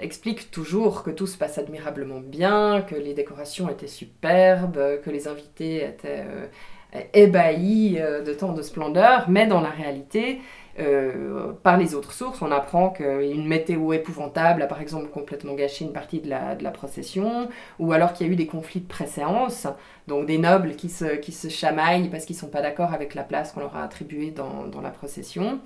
expliquent 0.00 0.50
toujours 0.50 1.02
que 1.02 1.10
tout 1.10 1.26
se 1.26 1.36
passe 1.36 1.58
admirablement 1.58 2.20
bien, 2.20 2.80
que 2.80 2.94
les 2.94 3.12
décorations 3.12 3.68
étaient 3.68 3.86
superbes, 3.86 5.00
que 5.04 5.10
les 5.10 5.28
invités 5.28 5.84
étaient 5.84 6.24
euh, 6.24 6.46
ébahis 7.12 7.98
euh, 8.00 8.22
de 8.22 8.32
tant 8.32 8.54
de 8.54 8.62
splendeur, 8.62 9.28
mais 9.28 9.46
dans 9.46 9.60
la 9.60 9.70
réalité, 9.70 10.40
par 11.64 11.76
les 11.76 11.96
autres 11.96 12.12
sources, 12.12 12.40
on 12.40 12.52
apprend 12.52 12.90
qu'une 12.90 13.48
météo 13.48 13.92
épouvantable 13.92 14.62
a 14.62 14.68
par 14.68 14.80
exemple 14.80 15.08
complètement 15.08 15.54
gâché 15.54 15.84
une 15.84 15.92
partie 15.92 16.20
de 16.20 16.30
la, 16.30 16.70
procession, 16.70 17.48
ou 17.80 17.90
alors 17.90 18.12
qu'il 18.12 18.28
y 18.28 18.30
a 18.30 18.32
eu 18.32 18.36
des 18.36 18.46
conflits 18.46 18.82
de 18.82 18.86
préséance, 18.86 19.66
donc 20.06 20.26
des 20.26 20.38
nobles 20.38 20.76
qui 20.76 20.88
se, 20.88 21.48
chamaillent 21.48 22.08
parce 22.10 22.26
qu'ils 22.26 22.36
ne 22.36 22.42
sont 22.42 22.46
pas 22.46 22.62
d'accord 22.62 22.94
avec 22.94 23.16
la 23.16 23.24
place 23.24 23.50
qu'on 23.50 23.58
leur 23.58 23.74
a 23.74 23.82
attribuée 23.82 24.30
dans 24.30 24.80
la 24.80 24.90
procession. 24.90 25.58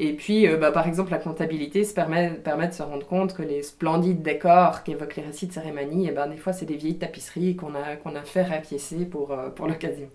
Et 0.00 0.12
puis, 0.12 0.46
euh, 0.46 0.56
bah, 0.56 0.70
par 0.70 0.86
exemple, 0.86 1.10
la 1.10 1.18
comptabilité 1.18 1.82
se 1.82 1.92
permet, 1.92 2.30
permet 2.30 2.68
de 2.68 2.72
se 2.72 2.84
rendre 2.84 3.04
compte 3.04 3.34
que 3.34 3.42
les 3.42 3.62
splendides 3.64 4.22
décors 4.22 4.84
qu'évoquent 4.84 5.16
les 5.16 5.24
récits 5.24 5.48
de 5.48 5.52
cérémonie, 5.52 6.06
et 6.06 6.10
eh 6.10 6.12
ben, 6.12 6.28
des 6.28 6.36
fois, 6.36 6.52
c'est 6.52 6.66
des 6.66 6.76
vieilles 6.76 6.98
tapisseries 6.98 7.56
qu'on 7.56 7.74
a, 7.74 7.96
qu'on 7.96 8.14
a 8.14 8.22
fait 8.22 8.44
répiécer 8.44 9.06
pour, 9.06 9.32
euh, 9.32 9.48
pour 9.48 9.66
l'occasion. 9.66 10.08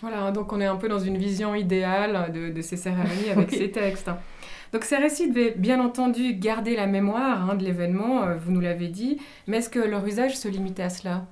Voilà, 0.00 0.30
donc 0.30 0.54
on 0.54 0.60
est 0.62 0.66
un 0.66 0.76
peu 0.76 0.88
dans 0.88 0.98
une 0.98 1.18
vision 1.18 1.54
idéale 1.54 2.32
de, 2.32 2.48
de 2.48 2.62
ces 2.62 2.78
cérémonies 2.78 3.28
avec 3.30 3.50
ces 3.54 3.70
textes. 3.70 4.10
Donc 4.72 4.84
ces 4.84 4.96
récits 4.96 5.28
devaient 5.28 5.54
bien 5.54 5.80
entendu 5.80 6.32
garder 6.32 6.74
la 6.74 6.86
mémoire 6.86 7.50
hein, 7.50 7.56
de 7.56 7.64
l'événement, 7.64 8.24
euh, 8.24 8.36
vous 8.36 8.52
nous 8.52 8.60
l'avez 8.60 8.88
dit, 8.88 9.18
mais 9.46 9.58
est-ce 9.58 9.68
que 9.68 9.80
leur 9.80 10.06
usage 10.06 10.34
se 10.34 10.48
limitait 10.48 10.84
à 10.84 10.90
cela? 10.90 11.26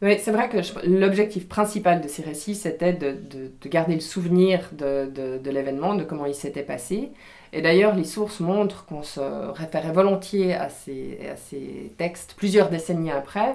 Oui, 0.00 0.16
c'est 0.18 0.32
vrai 0.32 0.48
que 0.48 0.56
l'objectif 0.88 1.48
principal 1.48 2.00
de 2.00 2.08
ces 2.08 2.22
récits, 2.22 2.56
c'était 2.56 2.92
de, 2.92 3.12
de, 3.12 3.52
de, 3.60 3.68
garder 3.68 3.94
le 3.94 4.00
souvenir 4.00 4.68
de 4.72 5.48
l'événement, 5.48 5.94
de 5.94 6.02
comment 6.02 6.26
il 6.26 6.34
s'était 6.34 6.64
passé, 6.64 7.12
et 7.52 7.60
d'ailleurs, 7.60 7.94
les 7.94 8.04
sources 8.04 8.40
montrent 8.40 8.86
qu'on 8.86 9.02
se 9.02 9.20
référait 9.20 9.92
volontiers 9.92 10.54
à 10.54 10.70
ces, 10.70 11.92
textes 11.98 12.34
plusieurs 12.36 12.70
décennies 12.70 13.10
après. 13.10 13.54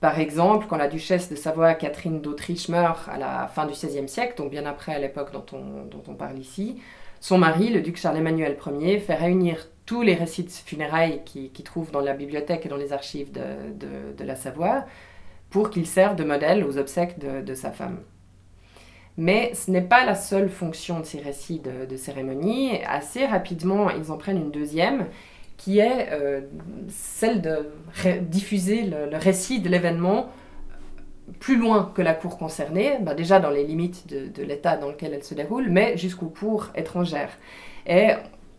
Par 0.00 0.18
exemple, 0.18 0.66
quand 0.68 0.76
la 0.76 0.88
duchesse 0.88 1.30
de 1.30 1.36
Savoie 1.36 1.74
Catherine 1.74 2.20
d'Autriche 2.20 2.68
meurt 2.68 3.08
à 3.08 3.16
la 3.16 3.46
fin 3.46 3.66
du 3.66 3.72
XVIe 3.72 4.08
siècle, 4.08 4.34
donc 4.36 4.50
bien 4.50 4.66
après 4.66 4.98
l'époque 5.00 5.32
dont 5.32 5.46
on, 6.08 6.14
parle 6.14 6.38
ici, 6.38 6.82
son 7.20 7.38
mari, 7.38 7.70
le 7.70 7.80
duc 7.80 7.96
Charles-Emmanuel 7.96 8.58
Ier, 8.80 8.98
fait 8.98 9.14
réunir 9.14 9.68
tous 9.86 10.02
les 10.02 10.14
récits 10.14 10.44
de 10.44 10.50
funérailles 10.50 11.22
qu'il 11.24 11.52
qui 11.52 11.62
trouve 11.62 11.90
dans 11.90 12.00
la 12.00 12.12
bibliothèque 12.12 12.66
et 12.66 12.68
dans 12.68 12.76
les 12.76 12.92
archives 12.92 13.32
de, 13.32 14.24
la 14.24 14.36
Savoie 14.36 14.84
pour 15.48 15.70
qu'ils 15.70 15.86
servent 15.86 16.16
de 16.16 16.24
modèle 16.24 16.64
aux 16.64 16.76
obsèques 16.78 17.18
de 17.18 17.54
sa 17.54 17.70
femme. 17.70 17.98
Mais 19.18 19.52
ce 19.54 19.70
n'est 19.70 19.82
pas 19.82 20.04
la 20.04 20.14
seule 20.14 20.48
fonction 20.48 21.00
de 21.00 21.04
ces 21.04 21.20
récits 21.20 21.60
de, 21.60 21.96
cérémonie. 21.96 22.78
Assez 22.86 23.26
rapidement, 23.26 23.90
ils 23.90 24.10
en 24.10 24.16
prennent 24.16 24.38
une 24.38 24.50
deuxième, 24.50 25.06
qui 25.58 25.78
est 25.78 26.08
euh, 26.12 26.40
celle 26.88 27.42
de 27.42 27.68
diffuser 28.22 28.84
le, 28.84 29.16
récit 29.16 29.60
de 29.60 29.68
l'événement 29.68 30.28
plus 31.38 31.56
loin 31.56 31.92
que 31.94 32.02
la 32.02 32.14
cour 32.14 32.38
concernée, 32.38 32.98
bah, 33.00 33.14
déjà 33.14 33.38
dans 33.38 33.50
les 33.50 33.64
limites 33.64 34.06
de, 34.08 34.42
l'État 34.42 34.76
dans 34.76 34.88
lequel 34.88 35.14
elle 35.14 35.24
se 35.24 35.34
déroule, 35.34 35.68
mais 35.68 35.96
jusqu'aux 35.96 36.28
cours 36.28 36.70
étrangères. 36.74 37.38
Et 37.86 38.10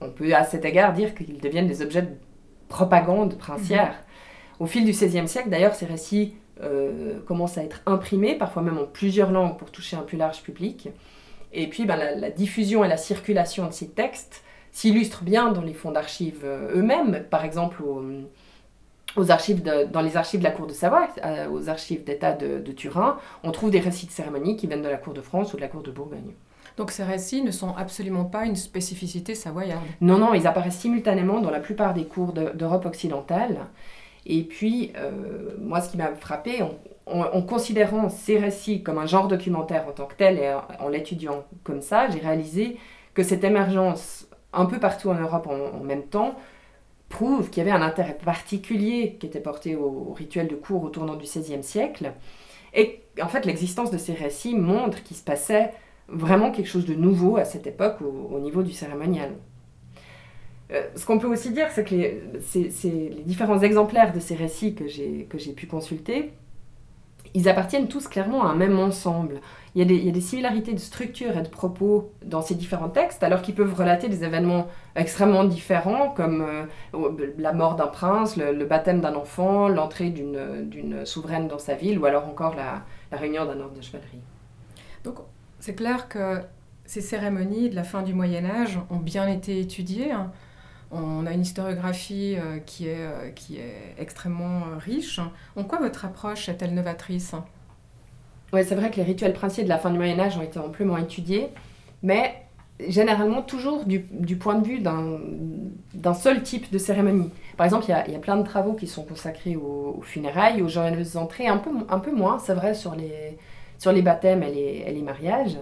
on 0.01 0.09
peut 0.09 0.33
à 0.33 0.43
cet 0.43 0.65
égard 0.65 0.93
dire 0.93 1.15
qu'ils 1.15 1.39
deviennent 1.39 1.67
des 1.67 1.81
objets 1.81 2.03
de 2.03 2.11
propagande 2.67 3.37
princière. 3.37 3.89
Mhm. 3.89 3.95
Au 4.59 4.65
fil 4.65 4.85
du 4.85 4.91
XVIe 4.91 5.27
siècle, 5.27 5.49
d'ailleurs, 5.49 5.75
ces 5.75 5.85
récits 5.85 6.35
euh, 6.61 7.19
commencent 7.25 7.57
à 7.57 7.63
être 7.63 7.81
imprimés, 7.85 8.35
parfois 8.35 8.61
même 8.61 8.77
en 8.77 8.85
plusieurs 8.85 9.31
langues 9.31 9.57
pour 9.57 9.71
toucher 9.71 9.95
un 9.95 10.01
plus 10.01 10.17
large 10.17 10.43
public. 10.43 10.89
Et 11.51 11.67
puis 11.67 11.85
ben, 11.85 11.95
la, 11.95 12.29
diffusion 12.29 12.83
et 12.83 12.87
la 12.87 12.97
circulation 12.97 13.67
de 13.67 13.73
ces 13.73 13.89
textes 13.89 14.43
s'illustrent 14.71 15.23
bien 15.23 15.51
dans 15.51 15.61
les 15.61 15.73
fonds 15.73 15.91
d'archives 15.91 16.41
euh, 16.43 16.75
eux-mêmes, 16.75 17.25
par 17.29 17.45
exemple 17.45 17.81
aux, 19.15 19.31
archives 19.31 19.63
dans 19.63 20.01
les 20.01 20.17
archives 20.17 20.39
de 20.39 20.43
la 20.43 20.51
cour 20.51 20.65
de 20.67 20.73
Savoie, 20.73 21.07
euh, 21.23 21.47
aux 21.49 21.69
archives 21.69 22.03
d'État 22.03 22.33
de, 22.33 22.59
de, 22.59 22.71
Turin, 22.71 23.17
on 23.43 23.51
trouve 23.51 23.69
des 23.69 23.79
récits 23.79 24.07
de 24.07 24.11
cérémonies 24.11 24.57
qui 24.57 24.67
viennent 24.67 24.81
de 24.81 24.89
la 24.89 24.97
cour 24.97 25.13
de 25.13 25.21
France 25.21 25.53
ou 25.53 25.57
de 25.57 25.61
la 25.61 25.67
cour 25.67 25.83
de 25.83 25.91
Bourgogne. 25.91 26.33
Donc 26.77 26.91
ces 26.91 27.03
récits 27.03 27.43
ne 27.43 27.51
sont 27.51 27.75
absolument 27.75 28.25
pas 28.25 28.45
une 28.45 28.55
spécificité 28.55 29.35
savoyarde. 29.35 29.83
Non, 30.01 30.17
non, 30.17 30.33
ils 30.33 30.47
apparaissent 30.47 30.79
simultanément 30.79 31.39
dans 31.39 31.51
la 31.51 31.59
plupart 31.59 31.93
des 31.93 32.05
cours 32.05 32.33
d'Europe 32.33 32.85
occidentale. 32.85 33.67
Et 34.25 34.43
puis, 34.43 34.91
euh, 34.95 35.11
moi, 35.59 35.81
ce 35.81 35.89
qui 35.89 35.97
m'a 35.97 36.13
frappé, 36.15 36.63
en, 37.05 37.41
considérant 37.41 38.09
ces 38.09 38.37
récits 38.37 38.81
comme 38.81 38.97
un 38.97 39.05
genre 39.05 39.27
documentaire 39.27 39.87
en 39.87 39.91
tant 39.91 40.05
que 40.05 40.15
tel 40.15 40.39
et 40.39 40.53
en, 40.79 40.87
l'étudiant 40.87 41.43
comme 41.63 41.81
ça, 41.81 42.09
j'ai 42.09 42.19
réalisé 42.19 42.77
que 43.13 43.23
cette 43.23 43.43
émergence 43.43 44.27
un 44.53 44.65
peu 44.65 44.79
partout 44.79 45.09
en 45.09 45.15
Europe 45.15 45.47
en, 45.47 45.83
même 45.83 46.03
temps 46.03 46.35
prouve 47.09 47.49
qu'il 47.49 47.63
y 47.63 47.69
avait 47.69 47.77
un 47.77 47.85
intérêt 47.85 48.17
particulier 48.17 49.17
qui 49.19 49.27
était 49.27 49.41
porté 49.41 49.75
au, 49.75 50.13
rituel 50.13 50.47
de 50.47 50.55
cours 50.55 50.83
au 50.83 50.89
tournant 50.89 51.15
du 51.15 51.25
XVIe 51.25 51.63
siècle. 51.63 52.13
Et 52.73 53.01
en 53.21 53.27
fait, 53.27 53.45
l'existence 53.45 53.91
de 53.91 53.97
ces 53.97 54.13
récits 54.13 54.55
montre 54.55 55.03
qu'il 55.03 55.17
se 55.17 55.23
passait 55.23 55.73
vraiment 56.07 56.51
quelque 56.51 56.67
chose 56.67 56.85
de 56.85 56.95
nouveau 56.95 57.37
à 57.37 57.45
cette 57.45 57.67
époque 57.67 57.97
au, 58.01 58.39
niveau 58.39 58.63
du 58.63 58.71
cérémonial. 58.71 59.31
Euh, 60.73 60.87
ce 60.95 61.05
qu'on 61.05 61.19
peut 61.19 61.27
aussi 61.27 61.51
dire, 61.51 61.67
c'est 61.71 61.83
que 61.83 61.93
les, 61.93 63.23
différents 63.25 63.59
exemplaires 63.59 64.13
de 64.13 64.19
ces 64.19 64.35
récits 64.35 64.75
que 64.75 64.87
j'ai 64.87 65.53
pu 65.53 65.67
consulter, 65.67 66.33
ils 67.35 67.49
appartiennent 67.49 67.87
tous 67.87 68.07
clairement 68.07 68.43
à 68.43 68.49
un 68.49 68.55
même 68.55 68.77
ensemble. 68.79 69.41
Il 69.75 69.79
y, 69.79 69.81
a 69.81 69.85
des, 69.85 69.95
il 69.95 70.21
similarités 70.21 70.73
de 70.73 70.79
structure 70.79 71.35
et 71.35 71.41
de 71.41 71.47
propos 71.47 72.11
dans 72.23 72.41
ces 72.41 72.53
différents 72.53 72.89
textes, 72.89 73.23
alors 73.23 73.41
qu'ils 73.41 73.55
peuvent 73.55 73.73
relater 73.73 74.07
des 74.07 74.23
événements 74.23 74.67
extrêmement 74.95 75.43
différents, 75.43 76.09
comme 76.09 76.45
euh, 76.93 77.31
la 77.39 77.53
mort 77.53 77.75
d'un 77.75 77.87
prince, 77.87 78.37
le, 78.37 78.65
baptême 78.65 79.01
d'un 79.01 79.15
enfant, 79.15 79.67
l'entrée 79.67 80.09
d'une 80.09 81.05
souveraine 81.05 81.47
dans 81.47 81.57
sa 81.57 81.73
ville, 81.73 81.97
ou 81.97 82.05
alors 82.05 82.27
encore 82.27 82.55
la, 82.55 82.83
la 83.11 83.17
réunion 83.17 83.45
d'un 83.45 83.59
ordre 83.59 83.73
de 83.73 83.81
chevalerie. 83.81 84.21
Donc 85.03 85.15
c'est 85.59 85.75
clair 85.75 86.07
que 86.07 86.41
ces 86.85 87.01
cérémonies 87.01 87.69
de 87.69 87.75
la 87.75 87.83
fin 87.83 88.03
du 88.03 88.13
Moyen 88.13 88.45
Âge 88.45 88.79
ont 88.91 88.97
bien 88.97 89.27
été 89.27 89.59
étudiées. 89.59 90.11
Hein. 90.11 90.31
On 90.93 91.25
a 91.25 91.31
une 91.31 91.41
historiographie 91.41 92.35
euh, 92.37 92.59
qui 92.59 92.87
est, 92.87 92.99
euh, 92.99 93.29
qui 93.31 93.57
est 93.57 93.95
extrêmement 93.97 94.61
euh, 94.61 94.77
riche. 94.77 95.19
En 95.55 95.63
quoi 95.63 95.79
votre 95.79 96.05
approche 96.05 96.49
est-elle 96.49 96.73
novatrice? 96.73 97.33
Oui, 98.51 98.61
c'est 98.63 98.75
vrai 98.75 98.91
que 98.91 98.97
les 98.97 99.03
rituels 99.03 99.33
princiers 99.33 99.63
de 99.63 99.69
la 99.69 99.79
fin 99.79 99.89
du 99.89 99.97
Moyen 99.97 100.19
Âge 100.19 100.37
ont 100.37 100.43
été 100.43 100.59
amplement 100.59 100.97
étudiés, 100.97 101.49
mais 102.03 102.35
généralement 102.87 103.41
toujours 103.41 103.85
du, 103.85 104.01
point 104.37 104.55
de 104.55 104.67
vue 104.67 104.79
d'un 104.79 106.13
seul 106.13 106.43
type 106.43 106.71
de 106.71 106.77
cérémonie. 106.77 107.31
Par 107.57 107.65
exemple, 107.65 107.85
il 107.87 108.13
y, 108.13 108.15
a, 108.15 108.19
plein 108.19 108.35
de 108.35 108.43
travaux 108.43 108.73
qui 108.73 108.85
sont 108.85 109.03
consacrés 109.03 109.55
aux, 109.55 109.99
funérailles, 110.03 110.61
aux 110.61 110.67
joyeuses 110.67 111.17
entrées, 111.17 111.47
un 111.47 111.57
peu, 111.57 111.71
un 111.89 111.99
peu 111.99 112.11
moins, 112.11 112.37
c'est 112.37 112.53
vrai, 112.53 112.75
sur 112.75 112.93
les, 112.93 113.37
sur 113.79 113.91
les 113.91 114.03
baptêmes 114.03 114.43
et 114.43 114.91
les, 114.91 115.01
mariages. 115.01 115.57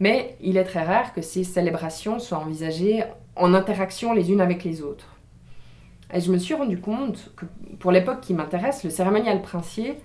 Mais 0.00 0.36
il 0.42 0.58
est 0.58 0.64
très 0.64 0.84
rare 0.84 1.14
que 1.14 1.22
ces 1.22 1.44
célébrations 1.44 2.18
soient 2.18 2.38
envisagées 2.38 3.04
en 3.36 3.54
interaction 3.54 4.12
les 4.12 4.30
unes 4.30 4.40
avec 4.40 4.64
les 4.64 4.82
autres. 4.82 5.16
Et 6.12 6.20
je 6.20 6.30
me 6.30 6.38
suis 6.38 6.54
rendu 6.54 6.80
compte 6.80 7.32
que 7.36 7.44
pour 7.78 7.92
l'époque 7.92 8.20
qui 8.20 8.34
m'intéresse, 8.34 8.84
le 8.84 8.90
cérémonial 8.90 9.42
princier 9.42 9.96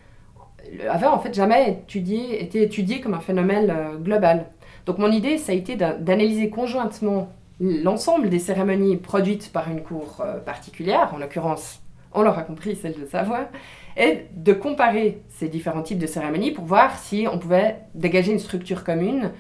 avait 0.89 1.07
en 1.07 1.19
fait 1.19 1.33
jamais 1.33 1.83
été 1.89 2.63
étudié 2.63 3.01
comme 3.01 3.13
un 3.13 3.19
phénomène 3.19 3.69
euh, 3.69 3.97
global. 3.97 4.47
Donc 4.85 4.97
mon 4.97 5.11
idée, 5.11 5.37
ça 5.37 5.51
a 5.51 5.55
été 5.55 5.75
d'analyser 5.75 6.49
conjointement 6.49 7.31
l'ensemble 7.59 8.29
des 8.29 8.39
cérémonies 8.39 8.97
produites 8.97 9.51
par 9.51 9.69
une 9.69 9.81
cour 9.81 10.21
euh, 10.21 10.39
particulière, 10.39 11.11
en 11.13 11.17
l'occurrence, 11.17 11.81
on 12.13 12.23
l'aura 12.23 12.41
compris, 12.41 12.75
celle 12.75 12.99
de 12.99 13.05
Savoie, 13.05 13.49
et 13.97 14.25
de 14.35 14.53
comparer 14.53 15.21
ces 15.29 15.47
différents 15.47 15.83
types 15.83 15.99
de 15.99 16.07
cérémonies 16.07 16.51
pour 16.51 16.65
voir 16.65 16.97
si 16.97 17.27
on 17.31 17.37
pouvait 17.37 17.77
dégager 17.93 18.31
une 18.31 18.39
structure 18.39 18.83
commune 18.83 19.31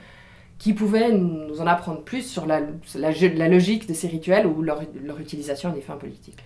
qui 0.61 0.73
pouvait 0.73 1.11
nous 1.11 1.59
en 1.59 1.65
apprendre 1.65 2.03
plus 2.03 2.21
sur 2.21 2.45
la, 2.45 2.61
la, 2.93 3.47
logique 3.47 3.87
de 3.87 3.95
ces 3.95 4.07
rituels 4.07 4.45
ou 4.45 4.61
leur, 4.61 4.79
utilisation 5.19 5.71
à 5.71 5.71
des 5.71 5.81
fins 5.81 5.95
politiques. 5.95 6.37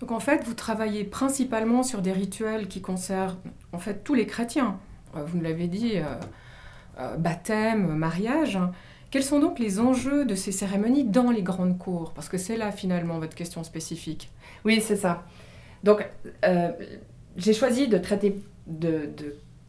Donc 0.00 0.10
en 0.10 0.18
fait, 0.18 0.42
vous 0.42 0.54
travaillez 0.54 1.04
principalement 1.04 1.84
sur 1.84 2.02
des 2.02 2.10
rituels 2.10 2.66
qui 2.66 2.80
concernent 2.80 3.36
en 3.72 3.78
fait 3.78 4.02
tous 4.02 4.14
les 4.14 4.26
chrétiens. 4.26 4.80
Euh, 5.14 5.22
vous 5.22 5.36
nous 5.36 5.44
l'avez 5.44 5.68
dit, 5.68 5.98
euh, 5.98 6.02
euh, 6.98 7.16
baptême, 7.16 7.94
mariage. 7.94 8.58
Quels 9.12 9.22
sont 9.22 9.38
donc 9.38 9.60
les 9.60 9.78
enjeux 9.78 10.24
de 10.24 10.34
ces 10.34 10.50
cérémonies 10.50 11.04
dans 11.04 11.30
les 11.30 11.42
grandes 11.42 11.78
cours? 11.78 12.10
Parce 12.12 12.28
que 12.28 12.38
c'est 12.38 12.56
là 12.56 12.72
finalement 12.72 13.20
votre 13.20 13.36
question 13.36 13.62
spécifique. 13.62 14.32
Oui, 14.64 14.80
c'est 14.80 14.96
ça. 14.96 15.22
Donc, 15.84 16.04
j'ai 17.36 17.52
choisi 17.52 17.86
de 17.86 17.98
traiter 17.98 18.34
de, 18.66 19.10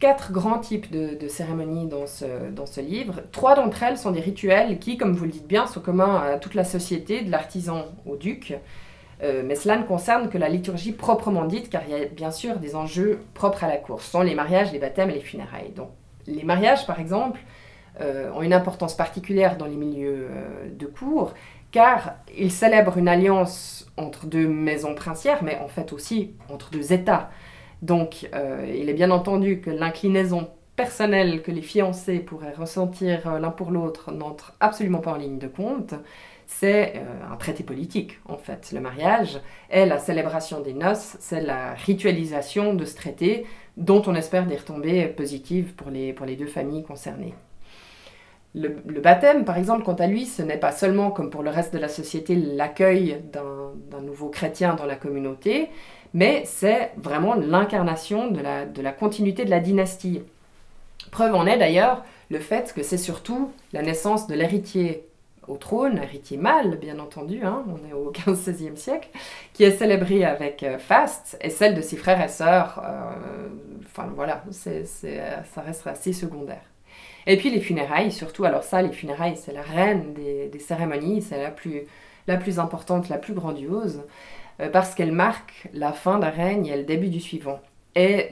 quatre 0.02 0.32
grands 0.32 0.58
types 0.58 0.92
de, 0.92 1.28
cérémonies 1.30 1.88
dans 1.88 2.08
ce, 2.08 2.26
dans 2.50 2.66
ce 2.66 2.82
livre. 2.82 3.22
Trois 3.32 3.56
d'entre 3.56 3.84
elles 3.84 4.00
sont 4.00 4.12
des 4.12 4.20
rituels 4.20 4.80
qui, 4.80 4.98
comme 4.98 5.14
vous 5.14 5.26
le 5.26 5.32
dites 5.32 5.48
bien, 5.48 5.68
sont 5.68 5.80
communs 5.80 6.18
à 6.18 6.38
toute 6.38 6.56
la 6.56 6.66
société, 6.66 7.22
de 7.22 7.32
l'artisan 7.32 7.86
au 8.08 8.18
duc. 8.18 8.58
Euh, 9.22 9.44
mais 9.46 9.54
cela 9.54 9.78
ne 9.78 9.84
concerne 9.84 10.30
que 10.30 10.40
la 10.40 10.50
liturgie 10.50 10.92
proprement 10.92 11.46
dite, 11.46 11.70
car 11.70 11.84
il 11.88 11.92
y 11.92 12.02
a 12.02 12.06
bien 12.06 12.32
sûr 12.32 12.58
des 12.58 12.76
enjeux 12.76 13.20
propres 13.36 13.64
à 13.64 13.68
la 13.68 13.78
course. 13.78 14.06
Ce 14.06 14.12
sont 14.12 14.22
les 14.22 14.34
mariages, 14.34 14.72
les 14.74 14.80
baptêmes 14.80 15.12
et 15.12 15.14
les 15.14 15.22
funérailles. 15.22 15.72
Donc, 15.76 15.92
les 16.26 16.44
mariages, 16.44 16.88
par 16.88 17.00
exemple, 17.00 17.40
euh, 18.02 18.32
ont 18.34 18.42
une 18.42 18.54
importance 18.54 18.98
particulière 18.98 19.56
dans 19.56 19.68
les 19.68 19.76
milieux 19.76 20.30
euh, 20.32 20.70
de 20.72 20.88
cour, 20.88 21.36
car 21.72 22.16
ils 22.36 22.52
célèbrent 22.52 22.98
une 22.98 23.08
alliance 23.08 23.88
entre 23.98 24.26
deux 24.26 24.48
maisons 24.48 24.96
princières, 24.96 25.44
mais 25.44 25.60
en 25.64 25.68
fait 25.68 25.94
aussi 25.94 26.32
entre 26.50 26.72
deux 26.72 26.92
États. 26.92 27.30
Donc, 27.82 28.30
euh, 28.34 28.66
il 28.68 28.90
est 28.90 28.94
bien 28.94 29.12
entendu 29.12 29.60
que 29.60 29.70
l'inclinaison 29.70 30.50
personnelle 30.76 31.42
que 31.42 31.52
les 31.52 31.62
fiancés 31.62 32.20
pourraient 32.20 32.54
ressentir 32.54 33.28
euh, 33.28 33.40
l'un 33.40 33.52
pour 33.52 33.72
l'autre 33.72 34.12
n'entre 34.12 34.54
absolument 34.60 35.00
pas 35.00 35.12
en 35.12 35.18
ligne 35.18 35.40
de 35.40 35.48
compte. 35.48 35.94
C'est 36.46 36.94
euh, 36.96 37.34
un 37.34 37.38
traité 37.38 37.64
politique, 37.64 38.20
en 38.28 38.38
fait. 38.38 38.72
Le 38.72 38.82
mariage 38.82 39.40
est 39.70 39.86
la 39.86 40.00
célébration 40.00 40.62
des 40.62 40.74
noces, 40.74 41.18
c'est 41.20 41.42
la 41.42 41.74
ritualisation 41.74 42.74
de 42.74 42.86
ce 42.86 42.96
traité 42.96 43.46
dont 43.78 44.04
on 44.06 44.16
espère 44.16 44.46
des 44.46 44.58
retombées 44.58 45.08
positives 45.08 45.74
pour 45.74 45.90
les, 45.90 46.14
pour 46.14 46.26
les 46.26 46.36
deux 46.36 46.48
familles 46.48 46.84
concernées. 46.84 47.34
Le, 48.54 48.76
le, 48.86 49.00
baptême, 49.00 49.46
par 49.46 49.58
exemple, 49.58 49.84
quant 49.84 49.94
à 49.94 50.08
lui, 50.08 50.26
ce 50.26 50.42
n'est 50.42 50.58
pas 50.58 50.74
seulement, 50.74 51.10
comme 51.10 51.30
pour 51.30 51.42
le 51.42 51.50
reste 51.50 51.74
de 51.74 51.80
la 51.80 51.88
société, 51.88 52.36
l'accueil 52.36 53.22
d'un 53.32 54.02
nouveau 54.02 54.28
chrétien 54.28 54.76
dans 54.76 54.86
la 54.86 54.98
communauté, 54.98 55.70
mais 56.14 56.44
c'est 56.46 56.92
vraiment 56.98 57.36
l'incarnation 57.36 58.30
de 58.30 58.42
la, 58.42 58.66
de 58.66 58.82
la 58.82 58.92
continuité 58.92 59.46
de 59.46 59.50
la 59.50 59.60
dynastie. 59.60 60.22
Preuve 61.12 61.36
en 61.36 61.46
est 61.46 61.58
d'ailleurs 61.58 62.04
le 62.30 62.40
fait 62.40 62.74
que 62.74 62.84
c'est 62.84 62.98
surtout 62.98 63.52
la 63.74 63.82
naissance 63.82 64.28
de 64.28 64.36
l'héritier 64.36 65.06
au 65.48 65.58
trône, 65.58 65.98
héritier 65.98 66.38
mâle 66.38 66.78
bien 66.78 67.00
entendu, 67.00 67.42
hein, 67.44 67.64
on 67.68 67.90
est 67.90 67.94
au 67.94 68.12
15-16e 68.12 68.76
siècle, 68.76 69.10
qui 69.54 69.64
est 69.64 69.72
célébrée 69.72 70.24
avec 70.24 70.64
euh, 70.64 70.78
faste, 70.78 71.38
et 71.42 71.50
celle 71.50 71.76
de 71.76 71.82
ses 71.82 71.98
frères 71.98 72.24
et 72.24 72.30
sœurs, 72.30 72.82
euh, 72.86 73.48
enfin 73.86 74.10
voilà, 74.16 74.44
ça 74.52 75.62
reste 75.62 75.88
assez 75.88 76.14
secondaire. 76.14 76.62
Et 77.28 77.38
puis 77.38 77.50
les 77.50 77.60
funérailles, 77.60 78.12
surtout, 78.12 78.46
alors 78.46 78.64
ça, 78.64 78.82
les 78.82 78.92
funérailles, 78.92 79.38
c'est 79.38 79.54
la 79.54 79.62
reine 79.62 80.14
des, 80.14 80.48
des 80.48 80.60
cérémonies, 80.60 81.22
c'est 81.22 81.42
la 81.42 81.52
plus, 81.52 81.84
la 82.28 82.38
plus 82.38 82.60
importante, 82.60 83.10
la 83.10 83.18
plus 83.18 83.34
grandiose. 83.34 84.04
Euh, 84.62 84.70
parce 84.70 84.96
qu'elle 84.96 85.12
marque 85.12 85.68
la 85.74 85.92
fin 85.92 86.20
d'un 86.20 86.30
règne 86.30 86.68
et 86.68 86.78
le 86.78 86.84
début 86.84 87.10
du 87.10 87.20
suivant. 87.20 87.60
Et 87.96 88.30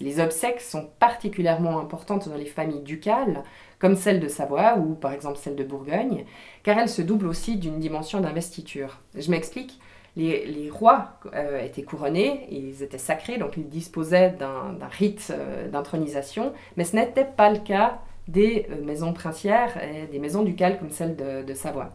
les 0.00 0.20
obsèques 0.20 0.60
sont 0.60 0.88
particulièrement 0.98 1.78
importantes 1.78 2.28
dans 2.28 2.36
les 2.36 2.46
familles 2.46 2.82
ducales, 2.82 3.44
comme 3.78 3.94
celle 3.94 4.18
de 4.18 4.28
Savoie 4.28 4.76
ou 4.76 4.94
par 4.94 5.12
exemple 5.12 5.38
celle 5.38 5.54
de 5.54 5.62
Bourgogne, 5.62 6.24
car 6.64 6.78
elles 6.78 6.88
se 6.88 7.02
doublent 7.02 7.28
aussi 7.28 7.56
d'une 7.56 7.78
dimension 7.78 8.20
d'investiture. 8.20 9.00
Je 9.16 9.30
m'explique. 9.30 9.78
Les, 10.16 10.70
rois 10.72 11.20
euh, 11.34 11.62
étaient 11.62 11.82
couronnés, 11.82 12.46
ils 12.50 12.82
étaient 12.82 12.96
sacrés, 12.96 13.36
donc 13.36 13.58
ils 13.58 13.68
disposaient 13.68 14.30
d'un 14.30 14.78
rite 14.90 15.30
euh, 15.30 15.68
d'intronisation, 15.68 16.54
mais 16.78 16.84
ce 16.84 16.96
n'était 16.96 17.26
pas 17.26 17.50
le 17.50 17.58
cas 17.58 18.00
des 18.26 18.66
maisons 18.82 19.12
princières 19.12 19.78
et 19.84 20.06
des 20.06 20.18
maisons 20.18 20.42
ducales 20.42 20.78
comme 20.78 20.90
celle 20.90 21.16
de, 21.16 21.54
Savoie. 21.54 21.92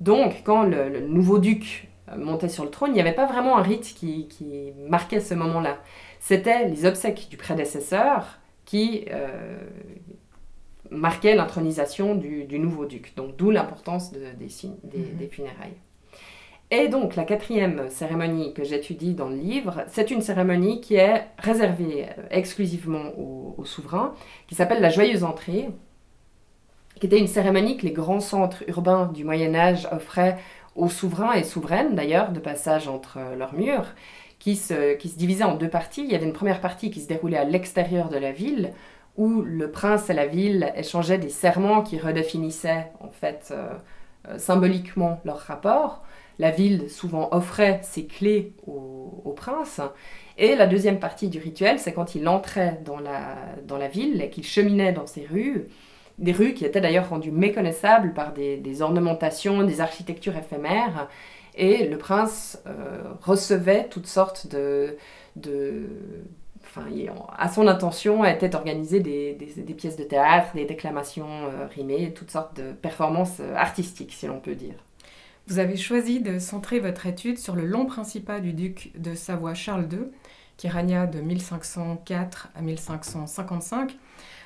Donc, 0.00 0.42
quand 0.44 0.62
le 0.62 1.00
nouveau 1.00 1.38
duc 1.38 1.89
monté 2.16 2.48
sur 2.48 2.64
le 2.64 2.70
trône, 2.70 2.90
il 2.90 2.94
n'y 2.94 3.00
avait 3.00 3.12
pas 3.12 3.26
vraiment 3.26 3.56
un 3.58 3.62
rite 3.62 3.94
qui, 3.94 4.28
marquait 4.88 5.20
ce 5.20 5.34
moment-là. 5.34 5.78
C'était 6.18 6.68
les 6.68 6.86
obsèques 6.86 7.28
du 7.30 7.36
prédécesseur 7.36 8.38
qui 8.64 9.06
marquait 10.90 11.34
l'intronisation 11.34 12.14
du, 12.14 12.58
nouveau 12.58 12.84
duc. 12.84 13.12
Donc 13.16 13.36
d'où 13.36 13.50
l'importance 13.50 14.12
des, 14.12 14.20
mhm. 14.20 15.16
des, 15.18 15.28
funérailles. 15.28 15.76
Et 16.70 16.88
donc 16.88 17.16
la 17.16 17.24
quatrième 17.24 17.88
cérémonie 17.90 18.54
que 18.54 18.64
j'étudie 18.64 19.14
dans 19.14 19.28
le 19.28 19.36
livre, 19.36 19.84
c'est 19.88 20.10
une 20.10 20.20
cérémonie 20.20 20.80
qui 20.80 20.96
est 20.96 21.26
réservée 21.38 22.06
exclusivement 22.30 23.12
aux, 23.18 23.54
aux 23.58 23.64
souverains, 23.64 24.14
qui 24.46 24.54
s'appelle 24.54 24.80
la 24.80 24.90
joyeuse 24.90 25.24
entrée, 25.24 25.68
qui 27.00 27.06
était 27.06 27.18
une 27.18 27.26
cérémonie 27.26 27.76
que 27.76 27.86
les 27.86 27.92
grands 27.92 28.20
centres 28.20 28.62
urbains 28.68 29.06
du 29.06 29.24
Moyen 29.24 29.54
Âge 29.54 29.88
offraient 29.90 30.38
aux 30.76 30.88
souverains 30.88 31.32
et 31.32 31.44
souveraines, 31.44 31.94
d'ailleurs, 31.94 32.32
de 32.32 32.40
passage 32.40 32.88
entre 32.88 33.18
euh, 33.18 33.36
leurs 33.36 33.54
murs, 33.54 33.86
qui 34.38 34.56
se, 34.56 34.94
qui 34.94 35.08
se 35.08 35.18
divisaient 35.18 35.44
en 35.44 35.56
deux 35.56 35.68
parties. 35.68 36.02
Il 36.02 36.10
y 36.10 36.14
avait 36.14 36.26
une 36.26 36.32
première 36.32 36.60
partie 36.60 36.90
qui 36.90 37.00
se 37.00 37.08
déroulait 37.08 37.36
à 37.36 37.44
l'extérieur 37.44 38.08
de 38.08 38.16
la 38.16 38.32
ville, 38.32 38.72
où 39.16 39.42
le 39.42 39.70
prince 39.70 40.08
et 40.08 40.14
la 40.14 40.26
ville 40.26 40.72
échangeaient 40.76 41.18
des 41.18 41.28
serments 41.28 41.82
qui 41.82 41.98
redéfinissaient, 41.98 42.90
en 43.00 43.10
fait, 43.10 43.48
euh, 43.50 43.74
euh, 44.28 44.38
symboliquement 44.38 45.20
leur 45.24 45.38
rapport. 45.38 46.02
La 46.38 46.50
ville 46.50 46.88
souvent 46.88 47.28
offrait 47.32 47.80
ses 47.82 48.06
clés 48.06 48.54
au, 48.66 49.34
prince. 49.36 49.80
Et 50.38 50.56
la 50.56 50.66
deuxième 50.66 50.98
partie 50.98 51.28
du 51.28 51.38
rituel, 51.38 51.78
c'est 51.78 51.92
quand 51.92 52.14
il 52.14 52.28
entrait 52.28 52.80
dans 52.84 52.98
la, 52.98 53.36
dans 53.66 53.78
la 53.78 53.88
ville 53.88 54.20
et 54.20 54.28
qu'il 54.28 54.44
cheminait 54.44 54.92
dans 54.92 55.06
ses 55.06 55.24
rues 55.24 55.68
des 56.20 56.32
rues 56.32 56.54
qui 56.54 56.64
étaient 56.64 56.80
d'ailleurs 56.80 57.08
rendues 57.08 57.32
méconnaissables 57.32 58.12
par 58.12 58.32
des, 58.32 58.82
ornementations, 58.82 59.64
des 59.64 59.80
architectures 59.80 60.36
éphémères. 60.36 61.08
Et 61.56 61.88
le 61.88 61.98
prince 61.98 62.62
euh, 62.66 63.02
recevait 63.22 63.88
toutes 63.88 64.06
sortes 64.06 64.46
de... 64.46 64.96
enfin, 66.62 66.84
à 67.36 67.48
son 67.48 67.66
intention 67.66 68.24
étaient 68.24 68.54
organisées 68.54 69.00
des, 69.00 69.74
pièces 69.74 69.96
de 69.96 70.04
théâtre, 70.04 70.54
des 70.54 70.66
déclamations 70.66 71.26
euh, 71.26 71.66
rimées, 71.66 72.12
toutes 72.14 72.30
sortes 72.30 72.56
de 72.56 72.72
performances 72.72 73.38
euh, 73.40 73.54
artistiques, 73.56 74.12
si 74.12 74.26
l'on 74.26 74.38
peut 74.38 74.54
dire. 74.54 74.74
Vous 75.48 75.58
avez 75.58 75.76
choisi 75.76 76.20
de 76.20 76.38
centrer 76.38 76.78
votre 76.78 77.06
étude 77.06 77.38
sur 77.38 77.56
le 77.56 77.64
long 77.64 77.86
principat 77.86 78.40
du 78.40 78.52
duc 78.52 78.92
de 78.96 79.14
Savoie 79.14 79.54
Charles 79.54 79.88
II, 79.90 80.04
qui 80.58 80.68
régna 80.68 81.06
de 81.06 81.20
1504 81.20 82.50
à 82.54 82.60
1555 82.60 83.96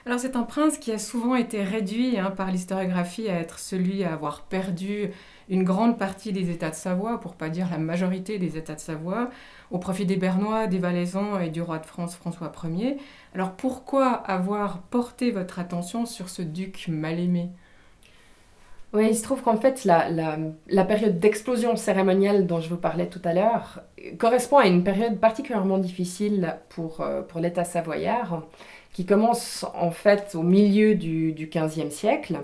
alors 0.07 0.19
c'est 0.19 0.37
un 0.37 0.43
prince 0.43 0.77
qui 0.77 0.93
a 0.93 0.99
souvent 0.99 1.35
été 1.35 1.63
réduit 1.63 2.19
hein, 2.19 2.31
par 2.31 2.51
l'historiographie 2.51 3.29
à 3.29 3.41
être 3.41 3.59
celui 3.59 4.05
à 4.05 4.13
avoir 4.13 4.43
perdu 4.43 5.11
une 5.49 5.65
grande 5.65 5.99
partie 5.99 6.33
des 6.33 6.51
États 6.51 6.71
de 6.71 6.75
Savoie, 6.75 7.21
pour 7.21 7.35
pas 7.35 7.49
dire 7.49 7.69
la 7.71 7.79
majorité 7.79 8.39
des 8.39 8.57
États 8.57 8.75
de 8.75 8.81
Savoie, 8.81 9.31
au 9.71 9.79
profit 9.79 10.07
des 10.07 10.17
Bernois, 10.17 10.67
des 10.67 10.79
Valaisans 10.79 11.39
et 11.39 11.51
du 11.51 11.63
roi 11.63 11.79
de 11.79 11.87
France 11.87 12.17
François 12.17 12.53
Ier. 12.65 12.99
Alors 13.35 13.53
pourquoi 13.53 14.09
avoir 14.09 14.83
porté 14.83 15.31
votre 15.31 15.59
attention 15.59 16.07
sur 16.07 16.29
ce 16.29 16.43
duc 16.43 16.89
mal 16.89 17.19
aimé 17.19 17.51
oui, 18.95 19.09
il 19.11 19.17
se 19.17 19.25
trouve 19.25 19.43
qu'en 19.43 19.57
fait, 19.57 19.85
la, 19.85 20.85
période 20.85 21.19
d'explosion 21.19 21.75
cérémonielle 21.75 22.47
dont 22.47 22.61
je 22.61 22.69
vous 22.69 22.77
parlais 22.77 23.09
tout 23.09 23.21
à 23.25 23.35
l'heure 23.35 23.83
correspond 24.19 24.59
à 24.59 24.69
une 24.69 24.85
période 24.85 25.19
particulièrement 25.19 25.79
difficile 25.79 26.59
pour, 26.69 27.01
euh, 27.01 27.23
pour 27.23 27.41
l'État 27.41 27.65
savoyard 27.65 28.45
qui 28.95 29.05
commence 29.05 29.67
en 29.75 29.91
fait 29.91 30.35
au 30.35 30.43
milieu 30.43 30.95
du, 30.95 31.33
du 31.33 31.51
siècle 31.91 32.39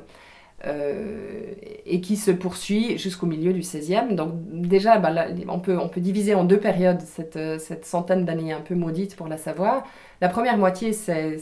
euh, 0.66 1.54
et 1.87 2.02
qui 2.02 2.16
se 2.16 2.33
poursuit 2.33 2.99
jusqu'au 2.99 3.26
milieu 3.26 3.52
du 3.54 3.61
XVIe. 3.61 4.14
Donc 4.14 4.33
déjà, 4.50 4.99
bah, 4.99 5.28
on, 5.49 5.61
peut, 5.61 5.78
on 5.78 5.88
peut 5.88 6.00
diviser 6.00 6.35
en 6.35 6.45
deux 6.45 6.59
périodes 6.59 7.00
cette, 7.00 7.38
cette 7.61 7.87
centaine 7.87 8.25
d'années 8.25 8.52
un 8.52 8.61
peu 8.61 8.75
maudites 8.75 9.14
pour 9.16 9.28
la 9.28 9.38
Savoie. 9.38 9.85
La 10.21 10.28
première 10.28 10.59
moitié, 10.59 10.92
c'est 10.92 11.38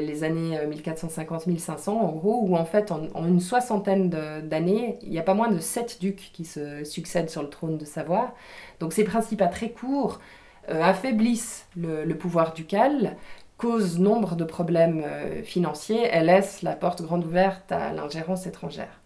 les 0.00 0.24
années 0.24 0.56
1450-1500 0.70 1.90
en 1.90 2.12
gros, 2.12 2.44
où 2.46 2.56
en 2.56 2.64
fait, 2.64 2.92
en, 2.92 3.26
une 3.26 3.40
soixantaine 3.40 4.08
d'années, 4.08 4.96
il 5.02 5.10
n'y 5.10 5.18
a 5.18 5.22
pas 5.22 5.34
moins 5.34 5.50
de 5.50 5.58
sept 5.58 5.98
ducs 6.00 6.30
qui 6.32 6.44
se 6.44 6.84
succèdent 6.84 7.28
sur 7.30 7.42
le 7.42 7.50
trône 7.50 7.78
de 7.78 7.84
Savoie. 7.84 8.32
Donc 8.78 8.92
ces 8.92 9.04
principats 9.04 9.48
très 9.48 9.70
courts 9.70 10.20
euh, 10.68 10.80
affaiblissent 10.80 11.66
le, 11.76 12.06
pouvoir 12.14 12.54
ducal, 12.54 13.16
cause 13.56 13.98
nombre 13.98 14.34
de 14.34 14.44
problèmes 14.44 15.02
euh, 15.04 15.42
financiers, 15.42 16.08
elle 16.10 16.26
laisse 16.26 16.62
la 16.62 16.72
porte 16.72 17.02
grande 17.02 17.24
ouverte 17.24 17.70
à 17.70 17.92
l'ingérence 17.92 18.46
étrangère. 18.46 19.02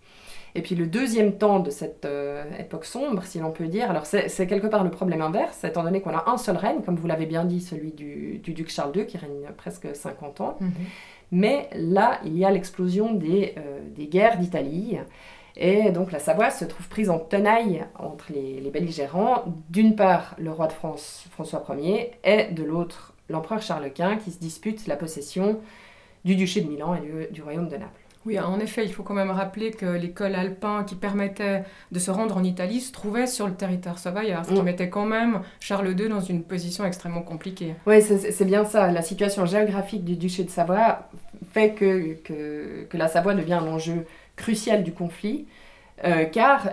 Et 0.57 0.63
puis 0.63 0.75
le 0.75 0.87
deuxième 0.87 1.37
temps 1.37 1.61
de 1.61 1.69
cette 1.69 2.07
euh, 2.07 2.43
époque 2.59 2.87
sombre, 2.87 3.23
si 3.25 3.39
l'on 3.39 3.51
peut 3.51 3.67
dire, 3.67 3.91
alors 3.91 4.07
c'est 4.07 4.47
quelque 4.47 4.67
part 4.67 4.85
le 4.85 4.91
problème 4.91 5.21
inverse, 5.21 5.63
étant 5.65 5.85
donné 5.85 6.01
qu'on 6.01 6.17
a 6.17 6.31
un 6.31 6.39
seul 6.39 6.57
règne, 6.57 6.81
comme 6.81 6.97
vous 6.97 7.07
l'avez 7.07 7.27
bien 7.27 7.45
dit, 7.45 7.61
celui 7.61 7.93
du, 7.93 8.39
duc 8.39 8.71
Charles 8.71 8.97
II, 8.97 9.05
qui 9.05 9.19
règne 9.19 9.51
presque 9.59 9.95
50 9.95 10.41
ans. 10.41 10.57
Mhm. 10.61 10.73
Mais 11.33 11.69
là, 11.75 12.21
il 12.25 12.39
y 12.39 12.45
a 12.47 12.51
l'explosion 12.51 13.13
des, 13.13 13.53
euh, 13.59 13.81
des, 13.95 14.07
guerres 14.07 14.39
d'Italie. 14.39 14.97
Et 15.57 15.91
donc 15.91 16.11
la 16.11 16.19
Savoie 16.19 16.51
se 16.51 16.65
trouve 16.65 16.89
prise 16.89 17.11
en 17.11 17.19
tenaille 17.19 17.85
entre 17.99 18.33
les, 18.33 18.61
les 18.61 18.71
belligérants. 18.71 19.45
D'une 19.69 19.95
part, 19.95 20.37
le 20.39 20.51
roi 20.51 20.69
de 20.69 20.73
France, 20.73 21.27
François 21.33 21.63
Ier, 21.79 22.13
et 22.25 22.47
de 22.53 22.63
l'autre, 22.63 23.13
l'empereur 23.29 23.63
Charles 23.63 23.93
Quint 23.93 24.17
qui 24.17 24.31
se 24.31 24.39
dispute 24.39 24.87
la 24.87 24.97
possession 24.97 25.61
du 26.25 26.37
duché 26.37 26.61
de 26.61 26.69
Milan 26.69 26.97
et 26.97 27.33
du, 27.33 27.43
royaume 27.43 27.69
de 27.69 27.77
Naples. 27.77 28.01
Oui, 28.25 28.41
en 28.41 28.59
effet, 28.59 28.85
il 28.85 28.93
faut 28.93 29.05
quand 29.05 29.15
même 29.15 29.31
rappeler 29.31 29.71
que 29.71 29.87
l'école 29.87 30.35
alpin 30.35 30.83
qui 30.83 30.97
permettait 30.97 31.63
de 31.93 31.99
se 32.01 32.11
rendre 32.11 32.37
en 32.37 32.43
Italie 32.43 32.81
se 32.81 32.91
trouvait 32.91 33.29
sur 33.29 33.47
le 33.47 33.55
territoire 33.55 34.01
savoyard, 34.01 34.45
ce 34.45 34.53
qui 34.53 34.61
mm. 34.61 34.65
mettait 34.65 34.91
quand 34.91 35.07
même 35.07 35.43
Charles 35.61 35.95
II 35.97 36.09
dans 36.09 36.21
une 36.21 36.43
position 36.43 36.85
extrêmement 36.85 37.23
compliquée. 37.23 37.75
Oui, 37.87 38.03
c'est 38.03 38.45
bien 38.45 38.65
ça. 38.65 38.91
La 38.91 39.03
situation 39.03 39.47
géographique 39.47 40.05
du 40.05 40.17
duché 40.17 40.43
de 40.43 40.51
Savoie 40.51 41.09
fait 41.53 41.75
que, 41.75 42.15
que, 42.25 42.87
que 42.91 42.97
la 42.97 43.07
Savoie 43.07 43.35
devient 43.35 43.55
un 43.55 43.69
enjeu 43.69 44.07
crucial 44.35 44.83
du 44.83 44.93
conflit. 44.93 45.47
Euh, 46.05 46.27
car 46.27 46.71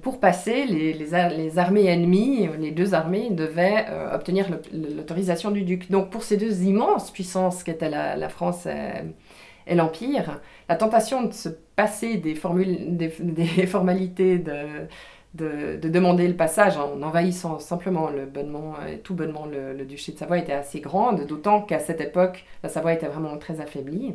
pour 0.00 0.20
passer, 0.20 0.64
les, 0.64 0.92
les, 0.92 1.58
armées 1.58 1.86
ennemies, 1.86 2.48
les 2.58 2.70
deux 2.70 2.94
armées, 2.94 3.30
devaient 3.30 3.86
euh, 3.88 4.14
obtenir 4.14 4.46
l'autorisation 4.72 5.50
du 5.50 5.62
duc. 5.62 5.90
Donc 5.90 6.10
pour 6.10 6.22
ces 6.22 6.36
deux 6.36 6.62
immenses 6.62 7.10
puissances 7.10 7.64
qu'étaient 7.64 7.90
la, 7.90 8.28
France 8.28 8.66
et, 9.66 9.74
l'Empire, 9.74 10.40
la 10.68 10.76
tentation 10.76 11.24
de 11.24 11.32
se 11.32 11.48
passer 11.48 12.16
des, 12.16 12.36
formules, 12.36 12.96
des, 12.96 13.66
formalités 13.66 14.38
de, 14.38 14.86
de, 15.34 15.88
demander 15.88 16.28
le 16.28 16.36
passage 16.36 16.76
en 16.76 17.02
envahissant 17.02 17.58
simplement 17.58 18.08
le 18.08 18.26
bonnement, 18.26 18.74
tout 19.02 19.14
bonnement 19.14 19.46
le 19.46 19.84
duché 19.84 20.12
de 20.12 20.18
Savoie 20.18 20.38
était 20.38 20.52
assez 20.52 20.80
grande, 20.80 21.26
d'autant 21.26 21.62
qu'à 21.62 21.80
cette 21.80 22.00
époque, 22.00 22.44
la 22.62 22.68
Savoie 22.68 22.92
était 22.92 23.08
vraiment 23.08 23.36
très 23.36 23.60
affaiblie. 23.60 24.14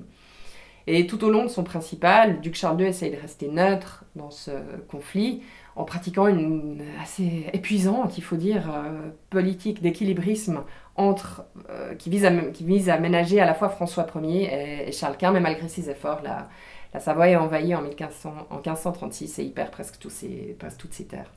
Et 0.87 1.07
tout 1.07 1.23
au 1.23 1.31
long 1.31 1.43
de 1.43 1.49
son 1.49 1.63
principal, 1.63 2.41
duc 2.41 2.55
Charles 2.55 2.79
II 2.81 2.87
essaye 2.87 3.11
de 3.11 3.19
rester 3.19 3.47
neutre 3.47 4.05
dans 4.15 4.29
ce 4.29 4.51
conflit 4.87 5.41
en 5.75 5.83
pratiquant 5.83 6.27
une 6.27 6.81
assez 7.01 7.49
épuisante, 7.53 8.17
il 8.17 8.23
faut 8.23 8.37
dire, 8.37 8.69
euh, 8.73 9.09
politique 9.29 9.81
d'équilibrisme 9.81 10.61
entre, 10.95 11.43
euh, 11.69 11.95
qui, 11.95 12.09
vise 12.09 12.23
à, 12.23 12.31
qui 12.31 12.63
vise 12.63 12.89
à 12.89 12.97
ménager 12.97 13.41
à 13.41 13.45
la 13.45 13.53
fois 13.53 13.67
François 13.67 14.07
Ier 14.15 14.87
et, 14.87 14.91
Charles 14.93 15.17
Quint, 15.17 15.31
mais 15.31 15.41
malgré 15.41 15.67
ses 15.67 15.89
efforts, 15.89 16.21
la, 16.23 16.47
Savoie 16.97 17.27
est 17.27 17.35
envahie 17.35 17.75
en, 17.75 17.81
1500, 17.81 18.33
en 18.49 18.55
1536 18.55 19.39
et 19.39 19.43
il 19.43 19.51
perd 19.51 19.69
presque, 19.69 19.95
ses, 20.09 20.55
presque 20.57 20.77
toutes 20.77 20.93
ses 20.93 21.03
terres. 21.03 21.29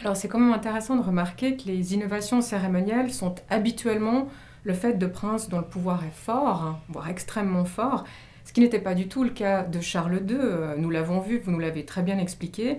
Alors 0.00 0.16
c'est 0.16 0.26
quand 0.26 0.40
même 0.40 0.52
intéressant 0.52 0.96
de 0.96 1.02
remarquer 1.02 1.56
que 1.56 1.68
les 1.68 1.94
innovations 1.94 2.40
cérémonielles 2.40 3.12
sont 3.12 3.36
habituellement 3.48 4.26
le 4.64 4.72
fait 4.72 4.94
de 4.94 5.06
princes 5.06 5.48
dont 5.48 5.58
le 5.58 5.64
pouvoir 5.64 6.02
est 6.02 6.16
fort, 6.16 6.80
voire 6.88 7.08
extrêmement 7.08 7.64
fort, 7.64 8.02
ce 8.44 8.52
qui 8.52 8.60
n'était 8.60 8.78
pas 8.78 8.94
du 8.94 9.08
tout 9.08 9.24
le 9.24 9.30
cas 9.30 9.64
de 9.64 9.80
Charles 9.80 10.22
II, 10.28 10.36
euh, 10.38 10.76
nous 10.76 10.90
l'avons 10.90 11.20
vu, 11.20 11.38
vous 11.38 11.50
nous 11.50 11.58
l'avez 11.58 11.84
très 11.84 12.02
bien 12.02 12.18
expliqué. 12.18 12.78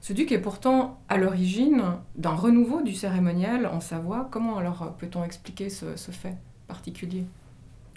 Ce 0.00 0.12
duc 0.12 0.30
est 0.30 0.38
pourtant 0.38 1.00
à 1.08 1.16
l'origine 1.16 1.82
d'un 2.16 2.34
renouveau 2.34 2.82
du 2.82 2.94
cérémonial 2.94 3.66
en 3.66 3.80
Savoie. 3.80 4.28
Comment 4.30 4.58
alors 4.58 4.94
peut-on 4.98 5.24
expliquer 5.24 5.70
ce, 5.70 5.86
fait 6.12 6.36
particulier? 6.68 7.24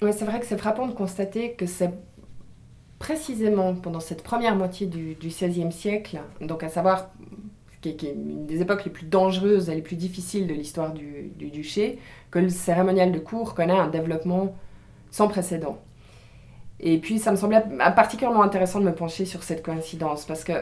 Oui, 0.01 0.11
c'est 0.15 0.25
vrai 0.25 0.39
que 0.39 0.45
c'est 0.45 0.57
frappant 0.57 0.87
de 0.87 0.93
constater 0.93 1.53
que 1.53 1.65
c'est 1.65 1.93
précisément 2.99 3.75
pendant 3.75 3.99
cette 3.99 4.23
première 4.23 4.55
moitié 4.55 4.87
du, 4.87 5.17
XVIe 5.21 5.71
siècle, 5.71 6.19
donc 6.41 6.63
à 6.63 6.69
savoir 6.69 7.11
qui 7.81 7.89
est, 7.89 8.03
une 8.03 8.45
des 8.45 8.61
époques 8.61 8.85
les 8.85 8.91
plus 8.91 9.05
dangereuses 9.05 9.69
et 9.69 9.75
les 9.75 9.81
plus 9.81 9.95
difficiles 9.95 10.47
de 10.47 10.53
l'histoire 10.53 10.93
du, 10.93 11.31
du, 11.37 11.49
duché, 11.49 11.99
que 12.31 12.39
le 12.39 12.49
cérémonial 12.49 13.11
de 13.11 13.19
cour 13.19 13.55
connaît 13.55 13.77
un 13.77 13.87
développement 13.87 14.55
sans 15.11 15.27
précédent. 15.27 15.79
Et 16.79 16.97
puis, 16.97 17.19
ça 17.19 17.31
me 17.31 17.37
semblait 17.37 17.63
particulièrement 17.95 18.41
intéressant 18.41 18.79
de 18.79 18.85
me 18.85 18.93
pencher 18.93 19.25
sur 19.25 19.43
cette 19.43 19.63
coïncidence, 19.63 20.25
parce 20.25 20.43
que 20.43 20.53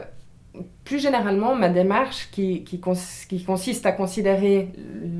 plus 0.84 0.98
généralement, 0.98 1.54
ma 1.54 1.68
démarche 1.68 2.28
qui, 2.30 2.64
consiste 2.80 3.86
à 3.86 3.92
considérer 3.92 4.70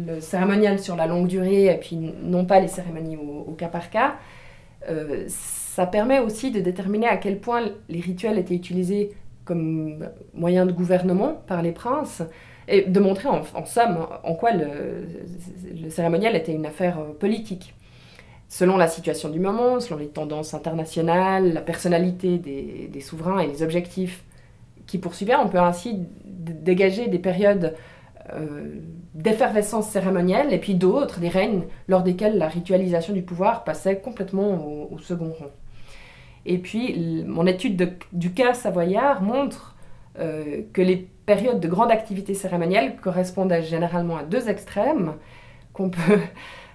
le 0.07 0.21
cérémonial 0.21 0.79
sur 0.79 0.97
la 0.97 1.07
longue 1.07 1.29
durée 1.29 1.67
et 1.67 1.77
puis 1.77 1.97
non 1.97 2.45
pas 2.45 2.61
les 2.61 2.69
cérémonies 2.69 3.17
au, 3.17 3.53
cas 3.53 3.69
par 3.69 3.91
cas, 3.91 4.17
euh, 4.89 5.25
ça 5.29 5.87
permet 5.87 6.19
aussi 6.19 6.51
de 6.51 6.61
déterminer 6.61 7.07
à 7.07 7.17
quel 7.17 7.39
point 7.39 7.63
les 7.89 8.01
rituels 8.01 8.39
étaient 8.39 8.55
utilisés 8.55 9.13
comme 9.45 10.09
moyen 10.35 10.67
de 10.67 10.73
gouvernement 10.73 11.35
par 11.47 11.63
les 11.63 11.73
princes 11.73 12.23
et 12.67 12.83
de 12.83 13.01
montrer 13.01 13.29
en, 13.29 13.65
somme 13.65 14.07
en 14.23 14.35
quoi 14.35 14.53
le, 14.53 14.67
le, 15.83 15.91
cérémonial 15.91 16.37
était 16.37 16.53
une 16.53 16.67
affaire 16.67 16.99
euh, 16.99 17.13
politique. 17.19 17.75
Selon 18.49 18.79
la 18.79 18.89
situation 18.89 19.29
du 19.29 19.41
moment, 19.41 19.79
selon 19.79 19.99
les 19.99 20.09
tendances 20.09 20.55
internationales, 20.55 21.53
la 21.53 21.61
personnalité 21.61 22.39
des, 22.39 23.01
souverains 23.01 23.41
et 23.41 23.47
les 23.47 23.63
objectifs 23.63 24.25
qui 24.87 24.99
poursuivaient, 24.99 25.37
on 25.37 25.49
peut 25.49 25.59
ainsi 25.59 26.07
dégager 26.25 27.09
des 27.09 27.19
périodes 27.19 27.77
euh, 28.33 28.81
d'effervescence 29.15 29.89
cérémonielle 29.89 30.53
et 30.53 30.59
puis 30.59 30.75
d'autres, 30.75 31.21
des 31.21 31.29
règnes 31.29 31.65
lors 31.89 32.03
desquels 32.03 32.39
la 32.39 32.49
ritualisation 32.49 33.13
du 33.13 33.23
pouvoir 33.23 33.65
passait 33.65 33.99
complètement 33.99 34.89
au, 34.91 34.99
second 34.99 35.33
rang. 35.39 35.51
Et 36.47 36.57
puis, 36.57 37.25
mon 37.27 37.47
étude 37.47 37.97
du 38.13 38.33
cas 38.33 38.55
savoyard 38.55 39.23
montre 39.23 39.77
euh, 40.19 40.63
que 40.73 40.81
les 40.81 40.97
périodes 41.27 41.61
de 41.61 41.69
grande 41.69 41.91
activité 41.91 42.33
cérémonielle 42.33 42.97
correspondaient 42.97 43.63
généralement 43.63 44.17
à 44.17 44.23
deux 44.23 44.49
extrêmes 44.49 45.15
qu'on 45.75 45.91
peut 45.91 46.21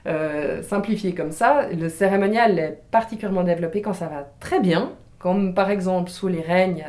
euh, 0.05 0.61
simplifier 0.63 1.13
comme 1.13 1.31
ça. 1.31 1.67
Le 1.69 1.87
cérémonial 1.89 2.59
est 2.59 2.81
particulièrement 2.91 3.43
développé 3.43 3.81
quand 3.81 3.93
ça 3.93 4.07
va 4.07 4.27
très 4.39 4.59
bien, 4.59 4.91
comme 5.17 5.53
par 5.53 5.69
exemple 5.69 6.09
sous 6.09 6.27
les 6.27 6.41
règnes 6.41 6.85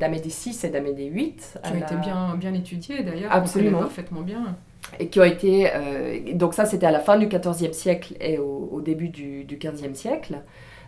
d'Amédée 0.00 0.30
VI 0.30 0.58
et 0.64 0.70
d'Amédée 0.70 1.10
VIII. 1.10 1.36
Qui 1.62 1.72
ont 1.72 1.76
été 1.76 1.96
bien, 1.96 2.34
bien 2.36 2.54
étudiés 2.54 3.02
d'ailleurs, 3.02 3.32
absolument 3.32 3.80
parfaitement 3.80 4.22
bien. 4.22 4.56
Et 4.98 5.08
qui 5.08 5.20
ont 5.20 5.24
été. 5.24 5.70
Euh, 5.74 6.34
donc, 6.34 6.54
ça, 6.54 6.66
c'était 6.66 6.86
à 6.86 6.90
la 6.90 7.00
fin 7.00 7.18
du 7.18 7.26
XIVe 7.26 7.72
siècle 7.72 8.14
et 8.20 8.38
au, 8.38 8.80
début 8.80 9.08
du, 9.08 9.44
du 9.44 9.56
XVe 9.56 9.94
siècle. 9.94 10.38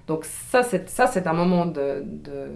Donc, 0.06 0.24
ça, 0.24 0.62
c'est 0.62 1.26
un 1.26 1.32
moment 1.32 1.66
de, 1.66 2.02
de, 2.04 2.48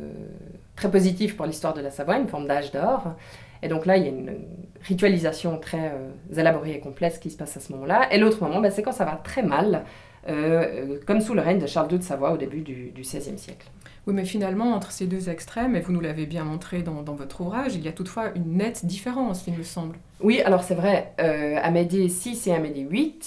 très 0.76 0.90
positif 0.90 1.36
pour 1.36 1.46
l'histoire 1.46 1.74
de 1.74 1.80
la 1.80 1.90
Savoie, 1.90 2.18
une 2.18 2.28
forme 2.28 2.46
d'âge 2.46 2.70
d'or. 2.70 3.14
Et 3.62 3.68
donc 3.68 3.86
là, 3.86 3.96
il 3.96 4.04
y 4.04 4.06
a 4.06 4.10
une 4.10 4.36
ritualisation 4.82 5.58
très 5.58 5.92
euh, 5.92 6.38
élaborée 6.38 6.72
et 6.72 6.80
complexe 6.80 7.18
qui 7.18 7.30
se 7.30 7.36
passe 7.36 7.56
à 7.56 7.60
ce 7.60 7.72
moment-là. 7.72 8.12
Et 8.12 8.18
l'autre 8.18 8.42
moment, 8.42 8.60
ben, 8.60 8.70
c'est 8.70 8.82
quand 8.82 8.92
ça 8.92 9.04
va 9.04 9.20
très 9.22 9.42
mal, 9.42 9.84
euh, 10.28 10.98
comme 11.06 11.20
sous 11.20 11.34
le 11.34 11.40
règne 11.40 11.58
de 11.58 11.66
Charles 11.66 11.92
II 11.92 11.98
de 11.98 12.04
Savoie 12.04 12.32
au 12.32 12.36
début 12.36 12.60
du 12.60 12.92
XVIe 12.96 13.38
siècle. 13.38 13.66
Oui, 14.06 14.14
mais 14.14 14.24
finalement, 14.24 14.72
entre 14.72 14.90
ces 14.92 15.06
deux 15.06 15.28
extrêmes, 15.28 15.76
et 15.76 15.80
vous 15.80 15.92
nous 15.92 16.00
l'avez 16.00 16.26
bien 16.26 16.44
montré 16.44 16.82
dans, 16.82 17.02
votre 17.02 17.42
ouvrage, 17.42 17.74
il 17.74 17.84
y 17.84 17.88
a 17.88 17.92
toutefois 17.92 18.30
une 18.34 18.56
nette 18.56 18.86
différence, 18.86 19.46
il 19.46 19.54
me 19.54 19.62
semble. 19.62 19.96
Oui, 20.20 20.40
alors 20.40 20.62
c'est 20.62 20.74
vrai, 20.74 21.12
euh, 21.20 21.58
Amédée 21.62 22.06
VI 22.06 22.40
et 22.46 22.54
Amédée 22.54 22.84
VIII 22.84 23.20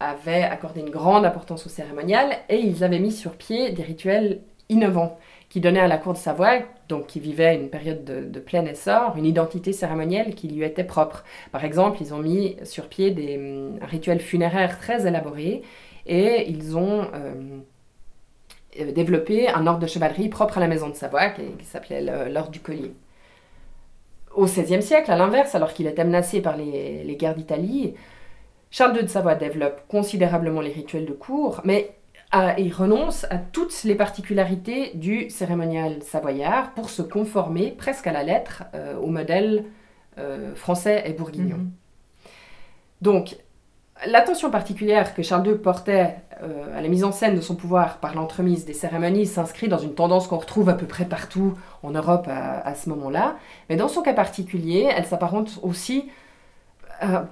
avaient 0.00 0.42
accordé 0.42 0.80
une 0.80 0.90
grande 0.90 1.24
importance 1.24 1.66
au 1.66 1.68
cérémonial 1.68 2.36
et 2.48 2.58
ils 2.58 2.84
avaient 2.84 2.98
mis 2.98 3.10
sur 3.10 3.32
pied 3.32 3.72
des 3.72 3.82
rituels 3.82 4.40
innovants 4.68 5.18
qui 5.48 5.60
donnaient 5.60 5.80
à 5.80 5.88
la 5.88 5.98
cour 5.98 6.12
de 6.12 6.18
Savoie, 6.18 6.58
donc 6.88 7.06
qui 7.06 7.20
vivait 7.20 7.54
une 7.54 7.70
période 7.70 8.04
de, 8.04 8.40
plein 8.40 8.64
essor, 8.66 9.16
une 9.16 9.24
identité 9.24 9.72
cérémonielle 9.72 10.34
qui 10.34 10.48
lui 10.48 10.62
était 10.62 10.84
propre. 10.84 11.24
Par 11.52 11.64
exemple, 11.64 11.98
ils 12.00 12.12
ont 12.12 12.18
mis 12.18 12.56
sur 12.64 12.88
pied 12.88 13.10
des 13.10 13.38
hum, 13.38 13.78
rituels 13.82 14.20
funéraires 14.20 14.78
très 14.78 15.06
élaborés 15.06 15.62
et 16.06 16.48
ils 16.48 16.76
ont... 16.76 17.06
Euh, 17.14 17.60
euh, 18.78 18.92
développé 18.92 19.48
un 19.48 19.66
ordre 19.66 19.80
de 19.80 19.86
chevalerie 19.86 20.28
propre 20.28 20.58
à 20.58 20.60
la 20.60 20.68
maison 20.68 20.88
de 20.88 20.94
Savoie 20.94 21.30
qui, 21.30 21.42
s'appelait 21.64 22.28
l'ordre 22.28 22.50
du 22.50 22.60
collier. 22.60 22.92
Au 24.34 24.44
XVIe 24.44 24.82
siècle, 24.82 25.10
à 25.10 25.16
l'inverse, 25.16 25.54
alors 25.54 25.72
qu'il 25.72 25.86
était 25.86 26.04
menacé 26.04 26.40
par 26.40 26.56
les, 26.56 27.16
guerres 27.18 27.34
d'Italie, 27.34 27.94
Charles 28.70 28.96
II 28.96 29.02
de 29.02 29.08
Savoie 29.08 29.34
développe 29.34 29.80
considérablement 29.88 30.60
les 30.60 30.70
rituels 30.70 31.06
de 31.06 31.12
cour, 31.12 31.60
mais 31.64 31.90
il 32.58 32.72
renonce 32.72 33.24
à 33.30 33.38
toutes 33.38 33.84
les 33.84 33.94
particularités 33.94 34.92
du 34.94 35.30
cérémonial 35.30 36.02
savoyard 36.02 36.72
pour 36.74 36.90
se 36.90 37.02
conformer 37.02 37.70
presque 37.70 38.06
à 38.06 38.12
la 38.12 38.22
lettre 38.22 38.64
euh, 38.74 38.98
au 38.98 39.06
modèle 39.06 39.64
euh, 40.18 40.54
français 40.54 41.04
et 41.06 41.12
bourguignon. 41.12 41.58
Mhm. 41.58 41.70
Donc, 43.00 43.36
L'attention 44.06 44.50
particulière 44.50 45.12
que 45.12 45.22
Charles 45.22 45.46
II 45.48 45.54
portait 45.56 46.14
euh, 46.42 46.78
à 46.78 46.80
la 46.80 46.88
mise 46.88 47.02
en 47.02 47.10
scène 47.10 47.34
de 47.34 47.40
son 47.40 47.56
pouvoir 47.56 47.98
par 47.98 48.14
l'entremise 48.14 48.64
des 48.64 48.72
cérémonies 48.72 49.26
s'inscrit 49.26 49.66
dans 49.66 49.78
une 49.78 49.94
tendance 49.94 50.28
qu'on 50.28 50.38
retrouve 50.38 50.68
à 50.68 50.74
peu 50.74 50.86
près 50.86 51.04
partout 51.04 51.54
en 51.82 51.90
Europe 51.90 52.28
à, 52.28 52.74
ce 52.76 52.88
moment-là. 52.90 53.36
Mais 53.68 53.76
dans 53.76 53.88
son 53.88 54.02
cas 54.02 54.14
particulier, 54.14 54.88
elle 54.94 55.04
s'apparente 55.04 55.58
aussi 55.62 56.08
à 57.00 57.24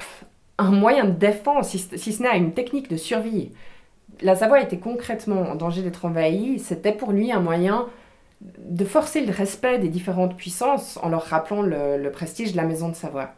un 0.58 0.70
moyen 0.70 1.04
de 1.04 1.12
défense, 1.12 1.68
si, 1.68 1.78
ce 2.12 2.22
n'est 2.22 2.28
à 2.28 2.36
une 2.36 2.52
technique 2.52 2.90
de 2.90 2.96
survie. 2.96 3.52
La 4.22 4.36
Savoie 4.36 4.60
était 4.60 4.78
concrètement 4.78 5.42
en 5.42 5.54
danger 5.54 5.82
d'être 5.82 6.04
envahie. 6.04 6.58
C'était 6.58 6.92
pour 6.92 7.12
lui 7.12 7.32
un 7.32 7.40
moyen 7.40 7.86
de 8.40 8.84
forcer 8.84 9.24
le 9.24 9.32
respect 9.32 9.78
des 9.78 9.88
différentes 9.88 10.36
puissances 10.36 10.98
en 11.02 11.08
leur 11.08 11.24
rappelant 11.24 11.62
le 11.62 12.10
prestige 12.10 12.52
de 12.52 12.56
la 12.56 12.64
maison 12.64 12.88
de 12.88 12.94
Savoie 12.94 13.34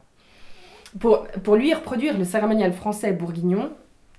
pour, 1.00 1.26
pour 1.44 1.56
lui, 1.56 1.74
reproduire 1.74 2.16
le 2.18 2.24
cérémonial 2.24 2.72
français 2.72 3.12
bourguignon, 3.12 3.70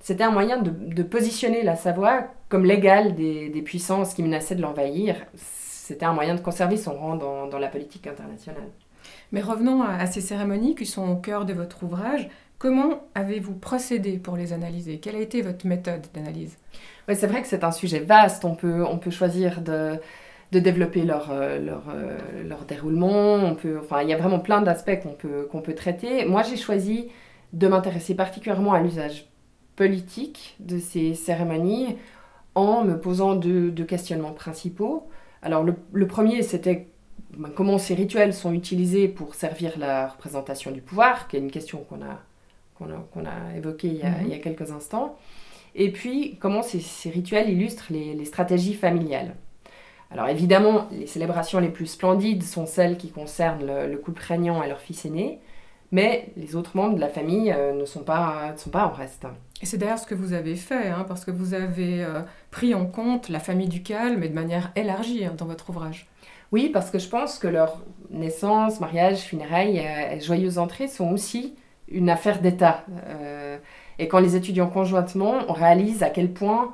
c'était 0.01 0.23
un 0.23 0.31
moyen 0.31 0.61
de, 0.61 1.03
positionner 1.03 1.63
la 1.63 1.75
Savoie 1.75 2.27
comme 2.47 2.65
l'égale 2.65 3.15
des, 3.15 3.49
des, 3.49 3.61
puissances 3.61 4.13
qui 4.13 4.23
menaçaient 4.23 4.55
de 4.55 4.61
l'envahir. 4.61 5.15
C'était 5.35 6.05
un 6.05 6.13
moyen 6.13 6.35
de 6.35 6.39
conserver 6.39 6.77
son 6.77 6.93
rang 6.93 7.15
dans, 7.15 7.47
dans 7.47 7.59
la 7.59 7.67
politique 7.67 8.07
internationale. 8.07 8.69
Mais 9.31 9.41
revenons 9.41 9.83
à, 9.83 10.05
ces 10.05 10.21
cérémonies 10.21 10.75
qui 10.75 10.85
sont 10.85 11.09
au 11.09 11.15
cœur 11.15 11.45
de 11.45 11.53
votre 11.53 11.83
ouvrage. 11.83 12.29
Comment 12.59 13.07
avez-vous 13.15 13.55
procédé 13.55 14.17
pour 14.17 14.35
les 14.35 14.53
analyser? 14.53 14.99
Quelle 14.99 15.15
a 15.15 15.21
été 15.21 15.41
votre 15.41 15.65
méthode 15.65 16.05
d'analyse? 16.13 16.57
C'est 17.07 17.25
vrai 17.25 17.41
que 17.41 17.47
c'est 17.47 17.63
un 17.63 17.71
sujet 17.71 17.99
vaste. 17.99 18.45
On 18.45 18.53
peut, 18.53 18.85
on 18.85 18.99
peut 18.99 19.11
choisir 19.11 19.61
de 19.61 19.99
de 20.51 20.59
développer 20.59 21.03
leur, 21.03 21.29
euh, 21.31 21.59
leur, 21.59 21.83
euh, 21.89 22.17
leur, 22.47 22.65
déroulement. 22.65 23.35
On 23.35 23.55
peut, 23.55 23.77
enfin, 23.79 24.01
il 24.01 24.09
y 24.09 24.13
a 24.13 24.17
vraiment 24.17 24.39
plein 24.39 24.61
d'aspects 24.61 24.99
qu'on 25.01 25.13
peut, 25.13 25.47
qu'on 25.51 25.61
peut 25.61 25.75
traiter. 25.75 26.25
Moi, 26.25 26.43
j'ai 26.43 26.57
choisi 26.57 27.09
de 27.53 27.67
m'intéresser 27.67 28.15
particulièrement 28.15 28.73
à 28.73 28.81
l'usage 28.81 29.27
politique 29.75 30.55
de 30.59 30.79
ces 30.79 31.13
cérémonies 31.13 31.97
en 32.55 32.83
me 32.83 32.99
posant 32.99 33.35
deux, 33.35 33.71
deux 33.71 33.85
questionnements 33.85 34.33
principaux. 34.33 35.07
Alors, 35.41 35.63
le, 35.63 35.75
le 35.93 36.07
premier, 36.07 36.41
c'était 36.41 36.87
ben, 37.37 37.51
comment 37.55 37.77
ces 37.77 37.93
rituels 37.93 38.33
sont 38.33 38.53
utilisés 38.53 39.07
pour 39.07 39.35
servir 39.35 39.77
la 39.77 40.07
représentation 40.07 40.71
du 40.71 40.81
pouvoir, 40.81 41.27
qui 41.27 41.37
est 41.37 41.39
une 41.39 41.51
question 41.51 41.85
qu'on 41.87 42.01
a, 42.01 42.21
qu'on 42.79 43.25
a, 43.25 43.29
a 43.29 43.57
évoquée 43.57 43.89
il 43.89 43.97
y 43.97 44.03
a, 44.03 44.21
il 44.21 44.29
y 44.29 44.33
a, 44.33 44.39
quelques 44.39 44.71
instants. 44.71 45.17
Et 45.75 45.91
puis, 45.91 46.37
comment 46.39 46.63
ces, 46.63 46.79
ces 46.79 47.09
rituels 47.09 47.49
illustrent 47.49 47.87
les, 47.91 48.13
les 48.13 48.25
stratégies 48.25 48.73
familiales. 48.73 49.35
Alors 50.11 50.27
évidemment, 50.27 50.87
les 50.91 51.05
célébrations 51.05 51.59
les 51.59 51.69
plus 51.69 51.85
splendides 51.85 52.43
sont 52.43 52.65
celles 52.65 52.97
qui 52.97 53.11
concernent 53.11 53.65
le, 53.65 53.97
couple 53.97 54.23
régnant 54.23 54.63
et 54.63 54.67
leur 54.67 54.79
fils 54.79 55.05
aîné, 55.05 55.39
mais 55.91 56.29
les 56.35 56.55
autres 56.55 56.75
membres 56.75 56.95
de 56.95 56.99
la 56.99 57.09
famille 57.09 57.51
euh, 57.55 57.73
ne, 57.73 57.85
sont 57.85 58.03
pas, 58.03 58.53
sont 58.57 58.71
pas 58.71 58.87
en 58.87 58.91
reste. 58.91 59.27
Et 59.61 59.65
c'est 59.65 59.77
d'ailleurs 59.77 59.99
ce 59.99 60.07
que 60.07 60.15
vous 60.15 60.33
avez 60.33 60.55
fait, 60.55 60.87
hein, 60.87 61.05
parce 61.07 61.25
que 61.25 61.31
vous 61.31 61.53
avez 61.53 62.03
euh, 62.03 62.21
pris 62.49 62.73
en 62.73 62.85
compte 62.85 63.29
la 63.29 63.39
famille 63.39 63.67
ducale, 63.67 64.17
mais 64.17 64.29
de 64.29 64.33
manière 64.33 64.71
élargie 64.75 65.25
hein, 65.25 65.33
dans 65.37 65.45
votre 65.45 65.69
ouvrage. 65.69 66.07
Oui, 66.51 66.69
parce 66.69 66.89
que 66.89 66.97
je 66.97 67.07
pense 67.07 67.37
que 67.37 67.47
leur 67.47 67.83
naissance, 68.09 68.79
mariage, 68.79 69.19
funérailles 69.19 69.79
euh, 69.79 70.15
et 70.15 70.21
joyeuse 70.21 70.57
entrée 70.57 70.87
sont 70.87 71.11
aussi 71.11 71.53
une 71.91 72.09
affaire 72.09 72.41
d'État. 72.41 72.85
et 73.97 74.07
quand 74.07 74.19
les 74.19 74.35
étudiants 74.35 74.67
conjointement, 74.67 75.39
on 75.47 75.53
réalise 75.53 76.03
à 76.03 76.09
quel 76.09 76.31
point 76.31 76.73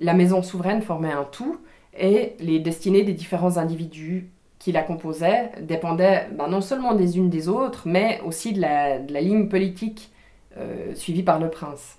la 0.00 0.14
maison 0.14 0.42
souveraine 0.42 0.82
formait 0.82 1.12
un 1.12 1.24
tout, 1.24 1.58
et 1.98 2.34
les 2.40 2.58
destinées 2.58 3.02
des 3.02 3.12
différents 3.12 3.56
individus 3.58 4.30
qui 4.58 4.72
la 4.72 4.82
composaient 4.82 5.50
dépendaient 5.62 6.28
ben, 6.32 6.48
non 6.48 6.60
seulement 6.60 6.94
des 6.94 7.16
unes 7.16 7.30
des 7.30 7.48
autres, 7.48 7.82
mais 7.86 8.20
aussi 8.24 8.52
de 8.52 8.60
la, 8.60 8.98
ligne 8.98 9.48
politique 9.48 10.10
euh, 10.56 10.94
suivie 10.94 11.22
par 11.22 11.38
le 11.38 11.48
prince. 11.48 11.98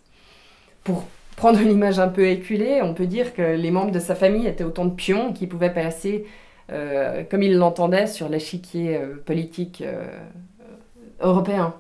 Pour 0.84 1.04
prendre 1.36 1.60
une 1.60 1.72
image 1.72 2.00
un 2.00 2.08
peu 2.08 2.28
éculée, 2.28 2.82
on 2.84 2.94
peut 2.94 3.08
dire 3.08 3.34
que 3.34 3.42
les 3.42 3.72
membres 3.72 3.92
de 3.92 4.00
sa 4.00 4.16
famille 4.16 4.48
étaient 4.48 4.64
autant 4.64 4.86
de 4.86 4.94
pions 4.94 5.34
qui 5.34 5.48
pouvaient 5.48 5.74
passer 5.74 6.26
euh, 6.72 7.24
comme 7.30 7.44
ils 7.44 7.58
l'entendaient 7.58 8.08
sur 8.08 8.30
l'échiquier 8.30 8.96
euh, 8.98 9.16
politique 9.26 9.84
européen. 11.20 11.74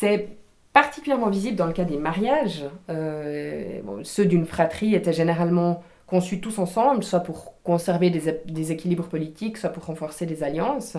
C'est 0.00 0.28
particulièrement 0.72 1.28
visible 1.28 1.56
dans 1.56 1.66
le 1.66 1.74
cas 1.74 1.84
des 1.84 1.98
mariages. 1.98 2.64
ceux 2.88 4.24
d'une 4.24 4.46
fratrie 4.46 4.94
étaient 4.94 5.12
généralement 5.12 5.82
conçus 6.06 6.40
tous 6.40 6.58
ensemble, 6.58 7.04
soit 7.04 7.20
pour 7.20 7.60
conserver 7.64 8.08
des, 8.08 8.72
équilibres 8.72 9.08
politiques, 9.08 9.58
soit 9.58 9.68
pour 9.68 9.84
renforcer 9.84 10.24
des 10.24 10.42
alliances. 10.42 10.96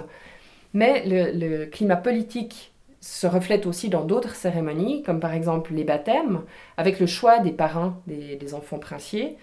Mais 0.75 1.01
le, 1.07 1.65
climat 1.65 1.95
politique 1.95 2.73
se 2.99 3.25
reflète 3.25 3.65
aussi 3.65 3.89
dans 3.89 4.05
d'autres 4.05 4.35
cérémonies, 4.35 5.01
comme 5.01 5.19
par 5.19 5.33
exemple 5.33 5.73
les 5.73 5.83
baptêmes, 5.83 6.43
avec 6.77 6.99
le 6.99 7.07
choix 7.07 7.39
des 7.39 7.51
parrains 7.51 7.97
des, 8.05 8.53
enfants 8.53 8.77
princiers, 8.77 9.35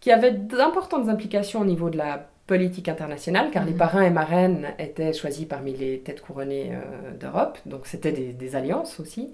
qui 0.00 0.12
avaient 0.12 0.32
d'importantes 0.32 1.08
implications 1.08 1.62
au 1.62 1.64
niveau 1.64 1.88
de 1.88 1.96
la 1.96 2.28
politique 2.50 2.88
internationale, 2.88 3.50
car 3.52 3.64
les 3.64 3.70
mhm. 3.70 3.78
parrains 3.78 4.02
et 4.02 4.10
marraines 4.10 4.66
étaient 4.80 5.12
choisis 5.12 5.46
parmi 5.46 5.72
les 5.72 6.00
têtes 6.00 6.20
couronnées 6.20 6.72
euh, 6.72 7.16
d'Europe, 7.16 7.58
donc 7.64 7.86
c'était 7.86 8.10
des, 8.10 8.32
des, 8.32 8.56
alliances 8.56 8.98
aussi. 8.98 9.30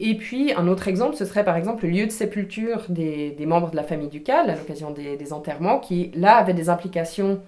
Et 0.00 0.16
puis, 0.16 0.52
un 0.52 0.66
autre 0.66 0.88
exemple, 0.88 1.14
ce 1.14 1.24
serait 1.24 1.44
par 1.44 1.56
exemple 1.56 1.84
le 1.84 1.90
lieu 1.90 2.06
de 2.06 2.10
sépulture 2.10 2.86
des, 2.88 3.36
membres 3.46 3.70
de 3.70 3.76
la 3.76 3.84
famille 3.84 4.08
ducale 4.08 4.50
à 4.50 4.56
l'occasion 4.56 4.90
des, 4.90 5.32
enterrements, 5.32 5.78
qui 5.78 6.10
là 6.16 6.34
avait 6.34 6.54
des 6.54 6.68
implications 6.68 7.40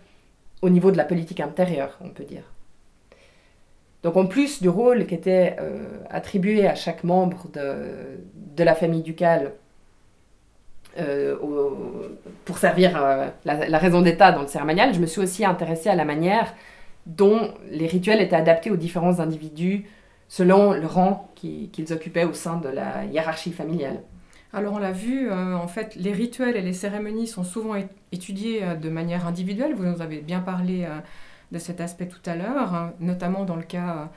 au 0.63 0.71
niveau 0.71 0.93
de 0.93 0.97
la 0.97 1.05
politique 1.05 1.41
intérieure, 1.41 1.99
on 2.01 2.11
peut 2.11 2.23
dire. 2.23 2.45
Donc, 4.05 4.17
en 4.17 4.27
plus 4.27 4.63
du 4.63 4.69
rôle 4.69 5.07
qui 5.07 5.17
était 5.17 5.57
euh, 5.59 5.89
attribué 6.09 6.69
à 6.69 6.77
chaque 6.77 7.03
membre 7.03 7.49
de, 7.53 8.63
la 8.63 8.77
famille 8.77 9.03
ducale 9.03 9.55
euh, 10.99 11.37
pour 12.45 12.59
servir 12.59 12.97
euh, 12.97 13.29
la, 13.45 13.79
raison 13.79 14.01
d'État 14.01 14.31
dans 14.33 14.43
le 14.43 14.47
cérémonial, 14.47 14.95
je 14.95 15.01
me 15.01 15.07
suis 15.07 15.21
aussi 15.21 15.45
intéressée 15.45 15.89
à 15.89 15.97
la 15.97 16.05
manière 16.05 16.55
dont 17.07 17.53
les 17.71 17.87
rituels 17.87 18.21
étaient 18.21 18.37
adaptés 18.37 18.71
aux 18.71 18.77
différents 18.77 19.19
individus 19.19 19.85
selon 20.29 20.73
le 20.73 20.87
rang 20.87 21.31
qu'ils 21.35 21.93
occupaient 21.93 22.25
au 22.25 22.33
sein 22.33 22.57
de 22.57 22.69
la 22.69 23.05
hiérarchie 23.05 23.53
familiale. 23.53 24.01
Alors 24.53 24.75
on 24.75 24.79
l'a 24.79 24.93
vu, 24.93 25.29
euh, 25.31 25.57
en 25.57 25.67
fait, 25.67 25.97
les 25.97 26.13
rituels 26.13 26.57
et 26.57 26.63
les 26.63 26.73
cérémonies 26.73 27.27
sont 27.27 27.45
souvent 27.45 27.75
étudiés 28.13 28.63
de 28.81 28.89
manière 28.89 29.27
individuelle. 29.27 29.75
Vous 29.75 29.85
nous 29.85 30.01
avez 30.01 30.21
bien 30.21 30.41
parlé 30.41 30.87
de 31.51 31.59
cet 31.59 31.81
aspect 31.81 32.07
tout 32.07 32.23
à 32.25 32.37
l'heure, 32.37 32.73
hein, 32.73 32.93
notamment 33.01 33.45
dans 33.45 33.57
le 33.57 33.65
cas 33.65 34.11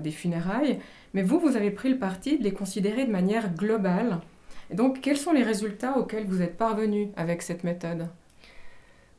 des 0.00 0.12
funérailles. 0.12 0.78
Mais 1.12 1.22
vous, 1.22 1.40
vous 1.40 1.56
avez 1.56 1.72
pris 1.72 1.90
le 1.90 1.98
parti 1.98 2.38
de 2.38 2.44
les 2.44 2.52
considérer 2.52 3.04
de 3.04 3.10
manière 3.10 3.52
globale 3.52 4.20
donc, 4.72 5.00
quels 5.00 5.16
sont 5.16 5.32
les 5.32 5.42
résultats 5.42 5.98
auxquels 5.98 6.26
vous 6.26 6.42
êtes 6.42 6.56
parvenu 6.56 7.10
avec 7.16 7.42
cette 7.42 7.64
méthode? 7.64 8.08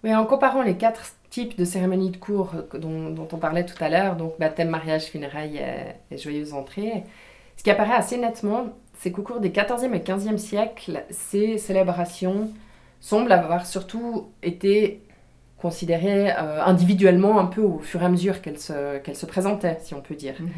En 0.04 0.26
comparant 0.26 0.62
les 0.62 0.78
quatre 0.78 1.14
types 1.32 1.58
de 1.58 1.66
cérémonies 1.66 2.12
de 2.12 2.18
cours 2.18 2.54
dont, 2.76 3.28
on 3.32 3.38
parlait 3.38 3.66
tout 3.66 3.84
à 3.84 3.90
l'heure, 3.90 4.16
donc 4.16 4.38
baptême, 4.40 4.70
mariage, 4.70 5.06
funérailles 5.06 5.60
et, 6.12 6.18
joyeuse 6.18 6.54
entrée, 6.54 7.04
ce 7.58 7.64
qui 7.64 7.72
apparaît 7.72 7.96
assez 7.96 8.18
nettement, 8.18 8.68
c'est 9.00 9.12
qu'au 9.12 9.24
cours 9.24 9.40
des 9.40 9.50
14e 9.50 9.94
et 9.94 10.00
15e 10.00 10.38
siècles, 10.38 11.04
ces 11.10 11.58
célébrations 11.58 12.52
semblent 13.00 13.32
avoir 13.32 13.66
surtout 13.66 14.30
été 14.44 15.02
considérées 15.58 16.32
euh, 16.32 16.64
individuellement 16.64 17.40
un 17.40 17.46
peu 17.46 17.62
au 17.62 17.80
fur 17.80 18.02
et 18.04 18.06
à 18.06 18.10
mesure 18.10 18.42
qu'elles 18.42 18.60
se, 18.60 19.00
se 19.14 19.26
présentaient, 19.26 19.80
si 19.82 19.96
on 19.96 20.02
peut 20.02 20.16
dire. 20.16 20.36
Mhm. 20.40 20.50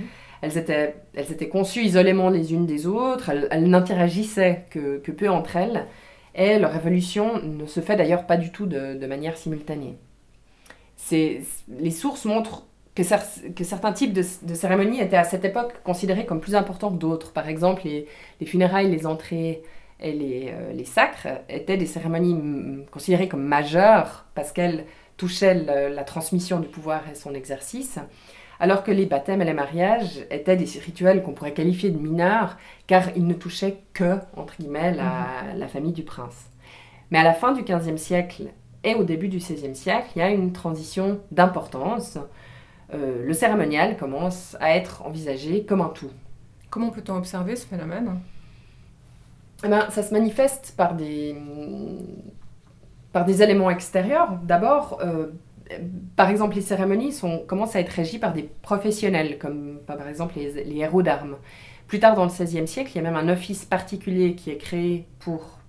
Elles 0.42 0.58
étaient, 0.58 0.96
elles 1.16 1.50
conçues 1.50 1.84
isolément 1.84 2.30
les 2.30 2.54
unes 2.54 2.66
des 2.66 2.86
autres, 2.88 3.30
elles, 3.30 3.70
n'interagissaient 3.70 4.66
que, 4.70 4.98
peu 5.12 5.30
entre 5.30 5.56
elles, 5.56 5.86
et 6.36 6.60
leur 6.60 6.76
évolution 6.76 7.42
ne 7.42 7.66
se 7.66 7.80
fait 7.80 7.96
d'ailleurs 7.96 8.26
pas 8.26 8.38
du 8.38 8.52
tout 8.52 8.66
de, 8.66 9.06
manière 9.08 9.38
simultanée. 9.38 9.98
Les 11.12 11.92
sources 11.92 12.26
montrent 12.26 12.68
que, 12.94 13.04
certains 13.04 13.94
types 13.94 14.14
de, 14.14 14.24
cérémonies 14.54 15.00
étaient 15.00 15.18
à 15.18 15.24
cette 15.24 15.46
époque 15.46 15.74
considérés 15.84 16.26
comme 16.26 16.42
plus 16.42 16.56
importants 16.56 16.92
que 16.92 16.98
d'autres. 16.98 17.34
Par 17.34 17.48
exemple, 17.48 17.84
les, 17.86 18.08
les, 18.40 18.46
funérailles, 18.46 18.92
les 18.92 19.06
entrées 19.06 19.64
et 20.00 20.12
les, 20.12 20.50
euh, 20.52 20.74
les 20.74 20.86
sacres 20.86 21.28
étaient 21.50 21.78
des 21.78 21.86
cérémonies 21.88 22.86
considérées 22.92 23.28
comme 23.28 23.44
majeures 23.44 24.26
parce 24.36 24.52
qu'elles 24.52 24.86
touchaient 25.18 25.56
la 25.56 26.04
transmission 26.04 26.60
du 26.60 26.68
pouvoir 26.68 27.02
et 27.12 27.16
son 27.16 27.34
exercice 27.34 27.98
alors 28.60 28.84
que 28.84 28.92
les 28.92 29.06
baptêmes 29.06 29.42
et 29.42 29.46
les 29.46 29.54
mariages 29.54 30.26
étaient 30.32 30.56
des 30.56 30.66
rituels 30.80 31.22
qu'on 31.24 31.34
pourrait 31.34 31.54
qualifier 31.54 31.92
de 31.92 31.98
mineurs, 31.98 32.58
car 32.88 33.16
ils 33.16 33.28
ne 33.28 33.34
touchaient 33.34 33.80
que, 33.94 34.18
entre 34.36 34.56
guillemets, 34.60 34.94
la, 34.94 35.54
mhm. 35.56 35.68
famille 35.68 35.94
du 35.94 36.04
prince. 36.04 36.50
Mais 37.12 37.20
à 37.20 37.24
la 37.24 37.34
fin 37.34 37.54
du 37.54 37.64
XVe 37.64 37.98
siècle 37.98 38.48
et 38.84 38.96
au 38.96 39.04
début 39.04 39.28
du 39.28 39.38
XVIe 39.38 39.76
siècle, 39.76 40.10
il 40.16 40.20
y 40.20 40.22
a 40.22 40.30
une 40.30 40.52
transition 40.52 41.20
d'importance. 41.32 42.18
Euh, 42.94 43.26
le 43.26 43.34
cérémonial 43.34 43.98
commence 43.98 44.58
à 44.60 44.76
être 44.76 45.06
envisagé 45.06 45.64
comme 45.64 45.82
un 45.82 45.90
tout. 45.90 46.12
Comment 46.70 46.90
peut-on 46.90 47.16
observer 47.16 47.56
ce 47.56 47.66
phénomène? 47.66 48.20
Eh 49.64 49.68
ben, 49.68 49.90
Ça 49.90 50.04
se 50.04 50.14
manifeste 50.14 50.74
par 50.76 50.96
des, 50.96 51.36
par 53.14 53.26
des 53.26 53.42
éléments 53.42 53.70
extérieurs. 53.70 54.38
D'abord, 54.44 55.00
euh, 55.02 55.28
par 56.16 56.30
exemple, 56.30 56.56
les 56.56 56.62
cérémonies 56.62 57.14
commencent 57.48 57.76
à 57.76 57.80
être 57.80 57.90
régies 57.90 58.20
par 58.20 58.34
des 58.34 58.44
professionnels, 58.44 59.38
comme 59.38 59.80
par 59.86 60.08
exemple 60.08 60.36
les, 60.38 60.78
héros 60.78 61.02
d'armes. 61.02 61.38
Plus 61.88 62.00
tard 62.00 62.16
dans 62.16 62.26
le 62.26 62.30
XVIe 62.30 62.68
siècle, 62.68 62.92
il 62.94 62.98
y 62.98 63.00
a 63.00 63.10
même 63.10 63.16
un 63.16 63.30
office 63.32 63.66
particulier 63.66 64.36
qui 64.36 64.50
est 64.52 64.58
créé 64.58 65.08
pour, 65.20 65.60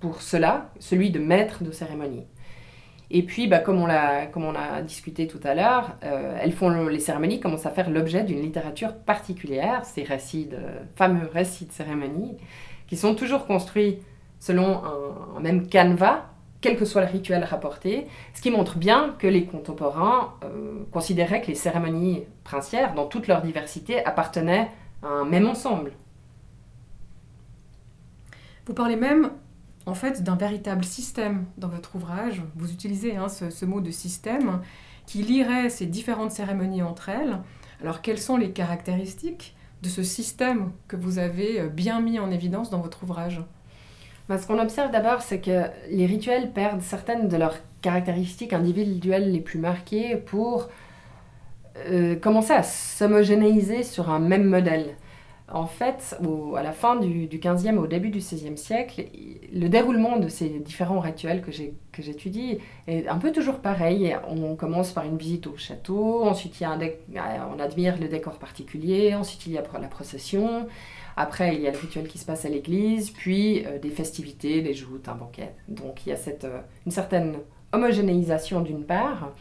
pour 0.00 0.22
cela, 0.22 0.70
celui 0.80 1.10
de 1.10 1.18
maître 1.18 1.64
de 1.64 1.70
cérémonie. 1.70 2.24
Et 3.10 3.22
puis, 3.22 3.46
bah, 3.46 3.60
comme, 3.60 3.80
on 3.80 3.86
l'a, 3.86 4.26
comme 4.26 4.44
on 4.44 4.54
a 4.54 4.82
discuté 4.82 5.28
tout 5.28 5.40
à 5.44 5.54
l'heure, 5.54 5.96
euh, 6.02 6.36
elles 6.40 6.52
font 6.52 6.70
les 6.88 6.98
cérémonies 6.98 7.38
commencent 7.38 7.66
à 7.66 7.70
faire 7.70 7.88
l'objet 7.88 8.24
d'une 8.24 8.40
littérature 8.40 8.94
particulière, 8.94 9.84
ces 9.84 10.02
récits 10.02 10.46
de, 10.46 10.58
fameux 10.96 11.28
récits 11.32 11.66
de 11.66 11.72
cérémonie, 11.72 12.36
qui 12.88 12.96
sont 12.96 13.14
toujours 13.14 13.46
construits 13.46 13.98
selon 14.40 14.82
un 15.36 15.40
même 15.40 15.66
canevas, 15.68 16.24
quel 16.60 16.76
que 16.76 16.84
soit 16.84 17.02
le 17.02 17.08
rituel 17.08 17.44
rapporté, 17.44 18.06
ce 18.34 18.40
qui 18.40 18.50
montre 18.50 18.78
bien 18.78 19.14
que 19.18 19.26
les 19.26 19.44
contemporains 19.44 20.34
euh, 20.44 20.84
considéraient 20.90 21.40
que 21.40 21.48
les 21.48 21.54
cérémonies 21.54 22.24
princières, 22.44 22.94
dans 22.94 23.06
toute 23.06 23.26
leur 23.26 23.42
diversité, 23.42 24.04
appartenaient 24.04 24.70
à 25.02 25.08
un 25.08 25.24
même 25.24 25.46
ensemble. 25.46 25.92
Vous 28.66 28.74
parlez 28.74 28.96
même 28.96 29.30
en 29.86 29.94
fait 29.94 30.22
d'un 30.22 30.34
véritable 30.34 30.84
système 30.84 31.46
dans 31.56 31.68
votre 31.68 31.94
ouvrage. 31.94 32.42
Vous 32.56 32.72
utilisez 32.72 33.16
hein, 33.16 33.28
ce, 33.28 33.50
ce, 33.50 33.64
mot 33.64 33.80
de 33.80 33.92
système 33.92 34.60
qui 35.06 35.22
lierait 35.22 35.70
ces 35.70 35.86
différentes 35.86 36.32
cérémonies 36.32 36.82
entre 36.82 37.08
elles. 37.08 37.38
Alors 37.80 38.02
quelles 38.02 38.18
sont 38.18 38.36
les 38.36 38.50
caractéristiques 38.50 39.54
de 39.82 39.88
ce 39.88 40.02
système 40.02 40.72
que 40.88 40.96
vous 40.96 41.18
avez 41.18 41.60
euh, 41.60 41.68
bien 41.68 42.00
mis 42.00 42.18
en 42.18 42.30
évidence 42.30 42.70
dans 42.70 42.80
votre 42.80 43.04
ouvrage? 43.04 43.40
Bah, 44.28 44.38
ce 44.38 44.46
qu'on 44.46 44.58
observe 44.58 44.90
d'abord, 44.90 45.22
c'est 45.22 45.40
que 45.40 45.64
les 45.90 46.06
rituels 46.06 46.52
perdent 46.52 46.82
certaines 46.82 47.28
de 47.28 47.36
leurs 47.36 47.56
caractéristiques 47.80 48.52
individuelles 48.52 49.30
les 49.30 49.40
plus 49.40 49.58
marquées 49.58 50.16
pour 50.16 50.68
euh, 51.88 52.16
commencer 52.16 52.52
à 52.52 52.62
s'homogénéiser 52.62 53.82
sur 53.82 54.10
un 54.10 54.18
même 54.18 54.44
modèle. 54.44 54.96
En 55.52 55.66
fait, 55.66 56.18
à 56.56 56.62
la 56.64 56.72
fin 56.72 56.96
du, 56.96 57.28
du 57.28 57.38
15e, 57.38 57.76
au 57.76 57.86
début 57.86 58.10
du 58.10 58.18
16e 58.18 58.56
siècle, 58.56 59.04
le 59.52 59.68
déroulement 59.68 60.16
de 60.16 60.28
ces 60.28 60.48
différents 60.48 60.98
rituels 60.98 61.40
que 61.40 62.02
j'étudie 62.02 62.58
est 62.88 63.06
un 63.06 63.18
peu 63.18 63.30
toujours 63.30 63.60
pareil. 63.60 64.16
On 64.28 64.56
commence 64.56 64.90
par 64.90 65.04
une 65.04 65.16
visite 65.16 65.46
au 65.46 65.56
château, 65.56 66.24
ensuite 66.24 66.58
il 66.58 66.64
y 66.64 66.66
a 66.66 66.76
on 67.54 67.60
admire 67.60 67.96
le 68.00 68.08
décor 68.08 68.40
particulier, 68.40 69.14
ensuite 69.14 69.46
il 69.46 69.52
y 69.52 69.58
a 69.58 69.62
la 69.80 69.88
procession, 69.88 70.66
après, 71.16 71.54
il 71.54 71.62
y 71.62 71.66
a 71.66 71.70
le 71.70 71.78
rituel 71.78 72.06
qui 72.08 72.18
se 72.18 72.26
passe 72.26 72.44
à 72.44 72.50
l'église, 72.50 73.10
puis 73.10 73.64
euh, 73.64 73.78
des 73.78 73.88
festivités, 73.88 74.60
les 74.60 74.74
joutes, 74.74 75.08
un 75.08 75.14
banquet. 75.14 75.54
Donc 75.66 76.04
il 76.04 76.10
y 76.10 76.12
a 76.12 76.16
cette, 76.16 76.44
euh, 76.44 76.60
une 76.84 76.92
certaine 76.92 77.38
homogénéisation 77.72 78.60
d'une 78.60 78.84
part. 78.84 79.32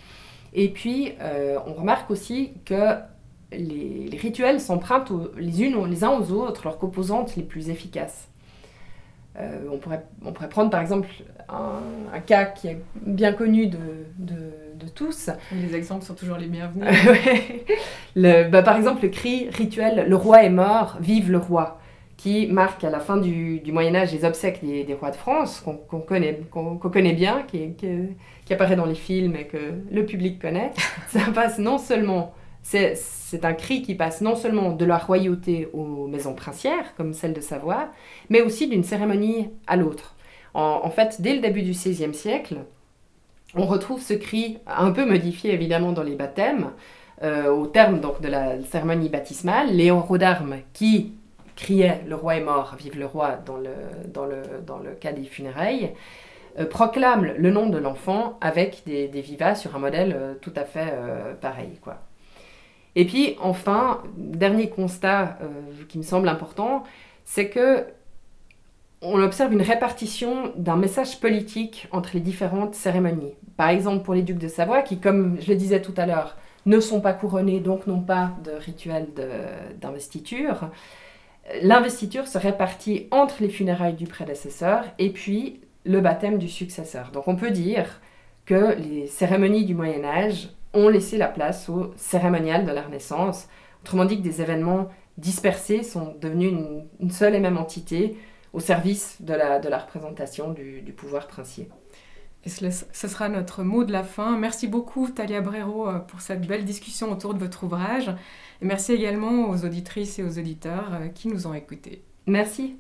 Et 0.54 0.70
puis, 0.70 1.14
euh, 1.20 1.60
on 1.68 1.74
remarque 1.74 2.10
aussi 2.10 2.54
que 2.64 2.96
les, 3.52 4.10
rituels 4.18 4.62
s'empruntent 4.62 5.12
les, 5.38 6.04
uns 6.04 6.12
aux 6.18 6.32
autres 6.32 6.62
leurs 6.64 6.80
composantes 6.80 7.36
les 7.36 7.44
plus 7.44 7.70
efficaces. 7.70 8.30
on, 9.38 9.78
pourrait, 9.78 10.06
on 10.24 10.32
pourrait 10.32 10.50
prendre 10.50 10.70
par 10.70 10.80
exemple 10.80 11.10
un, 11.50 12.20
cas 12.22 12.46
qui 12.46 12.70
est 12.70 12.82
bien 12.96 13.34
connu 13.34 13.68
de, 13.68 13.78
tous. 14.96 15.30
Les 15.52 15.76
exemples 15.76 16.06
sont 16.06 16.16
toujours 16.16 16.38
les 16.38 16.48
bienvenus. 16.48 16.88
le, 18.16 18.50
bah, 18.50 18.64
par 18.64 18.78
exemple, 18.78 19.04
le 19.04 19.10
cri 19.10 19.50
rituel 19.50 20.06
Le 20.08 20.16
roi 20.16 20.44
est 20.44 20.50
mort, 20.50 20.98
vive 21.00 21.32
le 21.32 21.38
roi, 21.38 21.80
qui 22.18 22.48
marque 22.48 22.84
à 22.84 22.90
la 22.90 23.00
fin 23.00 23.18
du, 23.18 23.60
du 23.60 23.72
Moyen-Âge 23.72 24.14
les 24.14 24.26
obsèques 24.26 24.66
des, 24.66 24.84
des, 24.84 24.94
rois 24.94 25.12
de 25.12 25.16
France, 25.16 25.62
qu'on 25.62 26.00
connaît, 26.00 26.42
qu'on 26.50 26.78
connaît 26.78 27.14
bien, 27.14 27.44
qui, 27.44 27.74
qui, 27.74 27.88
qui, 28.46 28.54
apparaît 28.54 28.78
dans 28.78 28.86
les 28.86 28.96
films 28.96 29.36
et 29.36 29.46
que 29.46 29.74
le 29.92 30.06
public 30.06 30.42
connaît. 30.42 30.72
Ça 31.10 31.20
passe 31.34 31.60
non 31.60 31.78
seulement. 31.78 32.34
C'est 32.64 33.46
un 33.46 33.54
cri 33.54 33.84
qui 33.84 33.94
passe 33.94 34.22
non 34.22 34.36
seulement 34.36 34.72
de 34.72 34.86
la 34.86 34.98
royauté 34.98 35.70
aux 35.74 36.08
maisons 36.08 36.34
princières, 36.34 36.96
comme 36.96 37.14
celle 37.14 37.34
de 37.34 37.42
Savoie, 37.42 37.92
mais 38.30 38.42
aussi 38.42 38.68
d'une 38.68 38.84
cérémonie 38.84 39.50
à 39.68 39.76
l'autre. 39.76 40.16
En, 40.56 40.82
en, 40.84 40.90
fait, 40.90 41.22
dès 41.22 41.36
le 41.36 41.42
début 41.42 41.62
du 41.62 41.72
XVIe 41.72 42.14
siècle, 42.14 42.56
on 43.56 43.66
retrouve 43.66 44.02
ce 44.02 44.14
cri 44.14 44.60
un 44.68 44.92
peu 44.92 45.06
modifié 45.06 45.54
évidemment 45.54 45.92
dans 45.92 46.04
les 46.04 46.16
baptêmes, 46.16 46.72
euh, 47.24 47.50
au 47.50 47.66
terme 47.68 48.02
donc 48.02 48.22
de 48.22 48.28
la 48.28 48.62
cérémonie 48.64 49.10
baptismale, 49.10 49.72
les 49.72 49.86
héros 49.86 50.18
d'armes 50.18 50.58
qui 50.74 51.14
criaient 51.56 52.04
Le 52.08 52.16
roi 52.16 52.36
est 52.36 52.44
mort, 52.44 52.76
vive 52.78 53.00
le 53.00 53.06
roi 53.06 53.40
dans 53.46 53.56
le, 53.56 53.74
dans 54.14 54.26
le, 54.26 54.42
dans 54.66 54.80
le 54.80 54.92
cas 54.92 55.14
des 55.14 55.24
funérailles, 55.24 55.94
euh, 56.60 56.66
proclament 56.66 57.34
le 57.38 57.52
nom 57.52 57.68
de 57.68 57.78
l'enfant 57.78 58.38
avec 58.42 58.84
des, 58.86 59.08
des, 59.08 59.22
vivas 59.22 59.56
sur 59.56 59.74
un 59.76 59.80
modèle 59.80 60.14
euh, 60.18 60.34
tout 60.42 60.54
à 60.58 60.66
fait 60.66 60.94
pareil. 61.40 61.80
Quoi. 61.82 61.98
Et 62.98 63.06
puis 63.06 63.38
enfin, 63.42 64.04
dernier 64.18 64.70
constat 64.70 65.38
qui 65.90 65.98
me 65.98 66.04
semble 66.04 66.28
important, 66.28 66.84
c'est 67.24 67.50
que 67.50 67.86
on 69.02 69.22
observe 69.22 69.54
une 69.54 69.62
répartition 69.62 70.52
d'un 70.56 70.78
message 70.78 71.20
politique 71.20 71.88
entre 71.92 72.12
les 72.14 72.20
différentes 72.20 72.76
cérémonies. 72.76 73.34
Par 73.58 73.70
exemple, 73.70 74.04
pour 74.04 74.14
les 74.14 74.24
ducs 74.24 74.38
de 74.38 74.48
Savoie, 74.48 74.82
qui, 74.82 75.00
comme 75.00 75.38
je 75.42 75.50
le 75.50 75.56
disais 75.56 75.82
tout 75.82 75.94
à 75.98 76.06
l'heure, 76.06 76.38
ne 76.66 76.80
sont 76.80 77.02
pas 77.02 77.14
couronnés, 77.14 77.60
donc 77.60 77.88
n'ont 77.88 78.02
pas 78.02 78.32
de 78.44 78.52
rituel 78.52 79.08
d'investiture, 79.80 80.70
l'investiture 81.62 82.28
se 82.28 82.38
répartit 82.38 83.08
entre 83.12 83.36
les 83.42 83.50
funérailles 83.50 83.94
du 83.94 84.08
prédécesseur 84.08 84.84
et 84.98 85.12
puis 85.12 85.62
le 85.86 86.02
baptême 86.02 86.38
du 86.38 86.50
successeur. 86.50 87.12
Donc 87.12 87.28
on 87.28 87.36
peut 87.36 87.52
dire 87.52 88.02
que 88.46 88.76
les 88.78 89.08
cérémonies 89.08 89.66
du 89.66 89.76
Moyen 89.76 90.04
Âge 90.04 90.50
ont 90.74 90.90
laissé 90.90 91.18
la 91.18 91.28
place 91.28 91.70
au 91.70 91.94
cérémonial 91.96 92.66
de 92.66 92.72
la 92.72 92.82
Renaissance. 92.82 93.48
Autrement 93.84 94.06
dit 94.06 94.18
que 94.18 94.24
des 94.24 94.42
événements 94.42 94.88
dispersés 95.18 95.84
sont 95.84 96.16
devenus 96.20 96.54
une 97.00 97.12
seule 97.12 97.36
et 97.36 97.40
même 97.40 97.58
entité 97.58 98.18
au 98.56 98.62
service 98.62 99.18
de 99.20 99.34
la, 99.34 99.60
de 99.60 99.68
la 99.68 99.78
représentation 99.78 100.52
du, 100.52 100.82
du 100.82 100.94
pouvoir 100.94 101.28
princier. 101.28 101.68
Et 102.46 102.50
ce, 102.50 102.70
sera 103.08 103.28
notre 103.28 103.64
mot 103.64 103.84
de 103.84 103.92
la 103.92 104.04
fin. 104.04 104.38
Merci 104.38 104.68
beaucoup, 104.68 105.10
Talia 105.10 105.42
Brero, 105.42 105.90
euh, 105.90 106.00
pour 106.00 106.22
cette 106.22 106.48
belle 106.48 106.64
discussion 106.64 107.12
autour 107.12 107.34
de 107.34 107.40
votre 107.40 107.66
ouvrage. 107.66 108.10
Et 108.62 108.66
merci 108.66 108.94
également 108.94 109.50
aux 109.50 109.66
auditrices 109.66 110.20
et 110.20 110.24
aux 110.24 110.40
auditeurs 110.40 110.92
qui 111.14 111.28
nous 111.28 111.48
ont 111.48 111.54
écoutés. 111.54 112.04
Merci. 112.28 112.78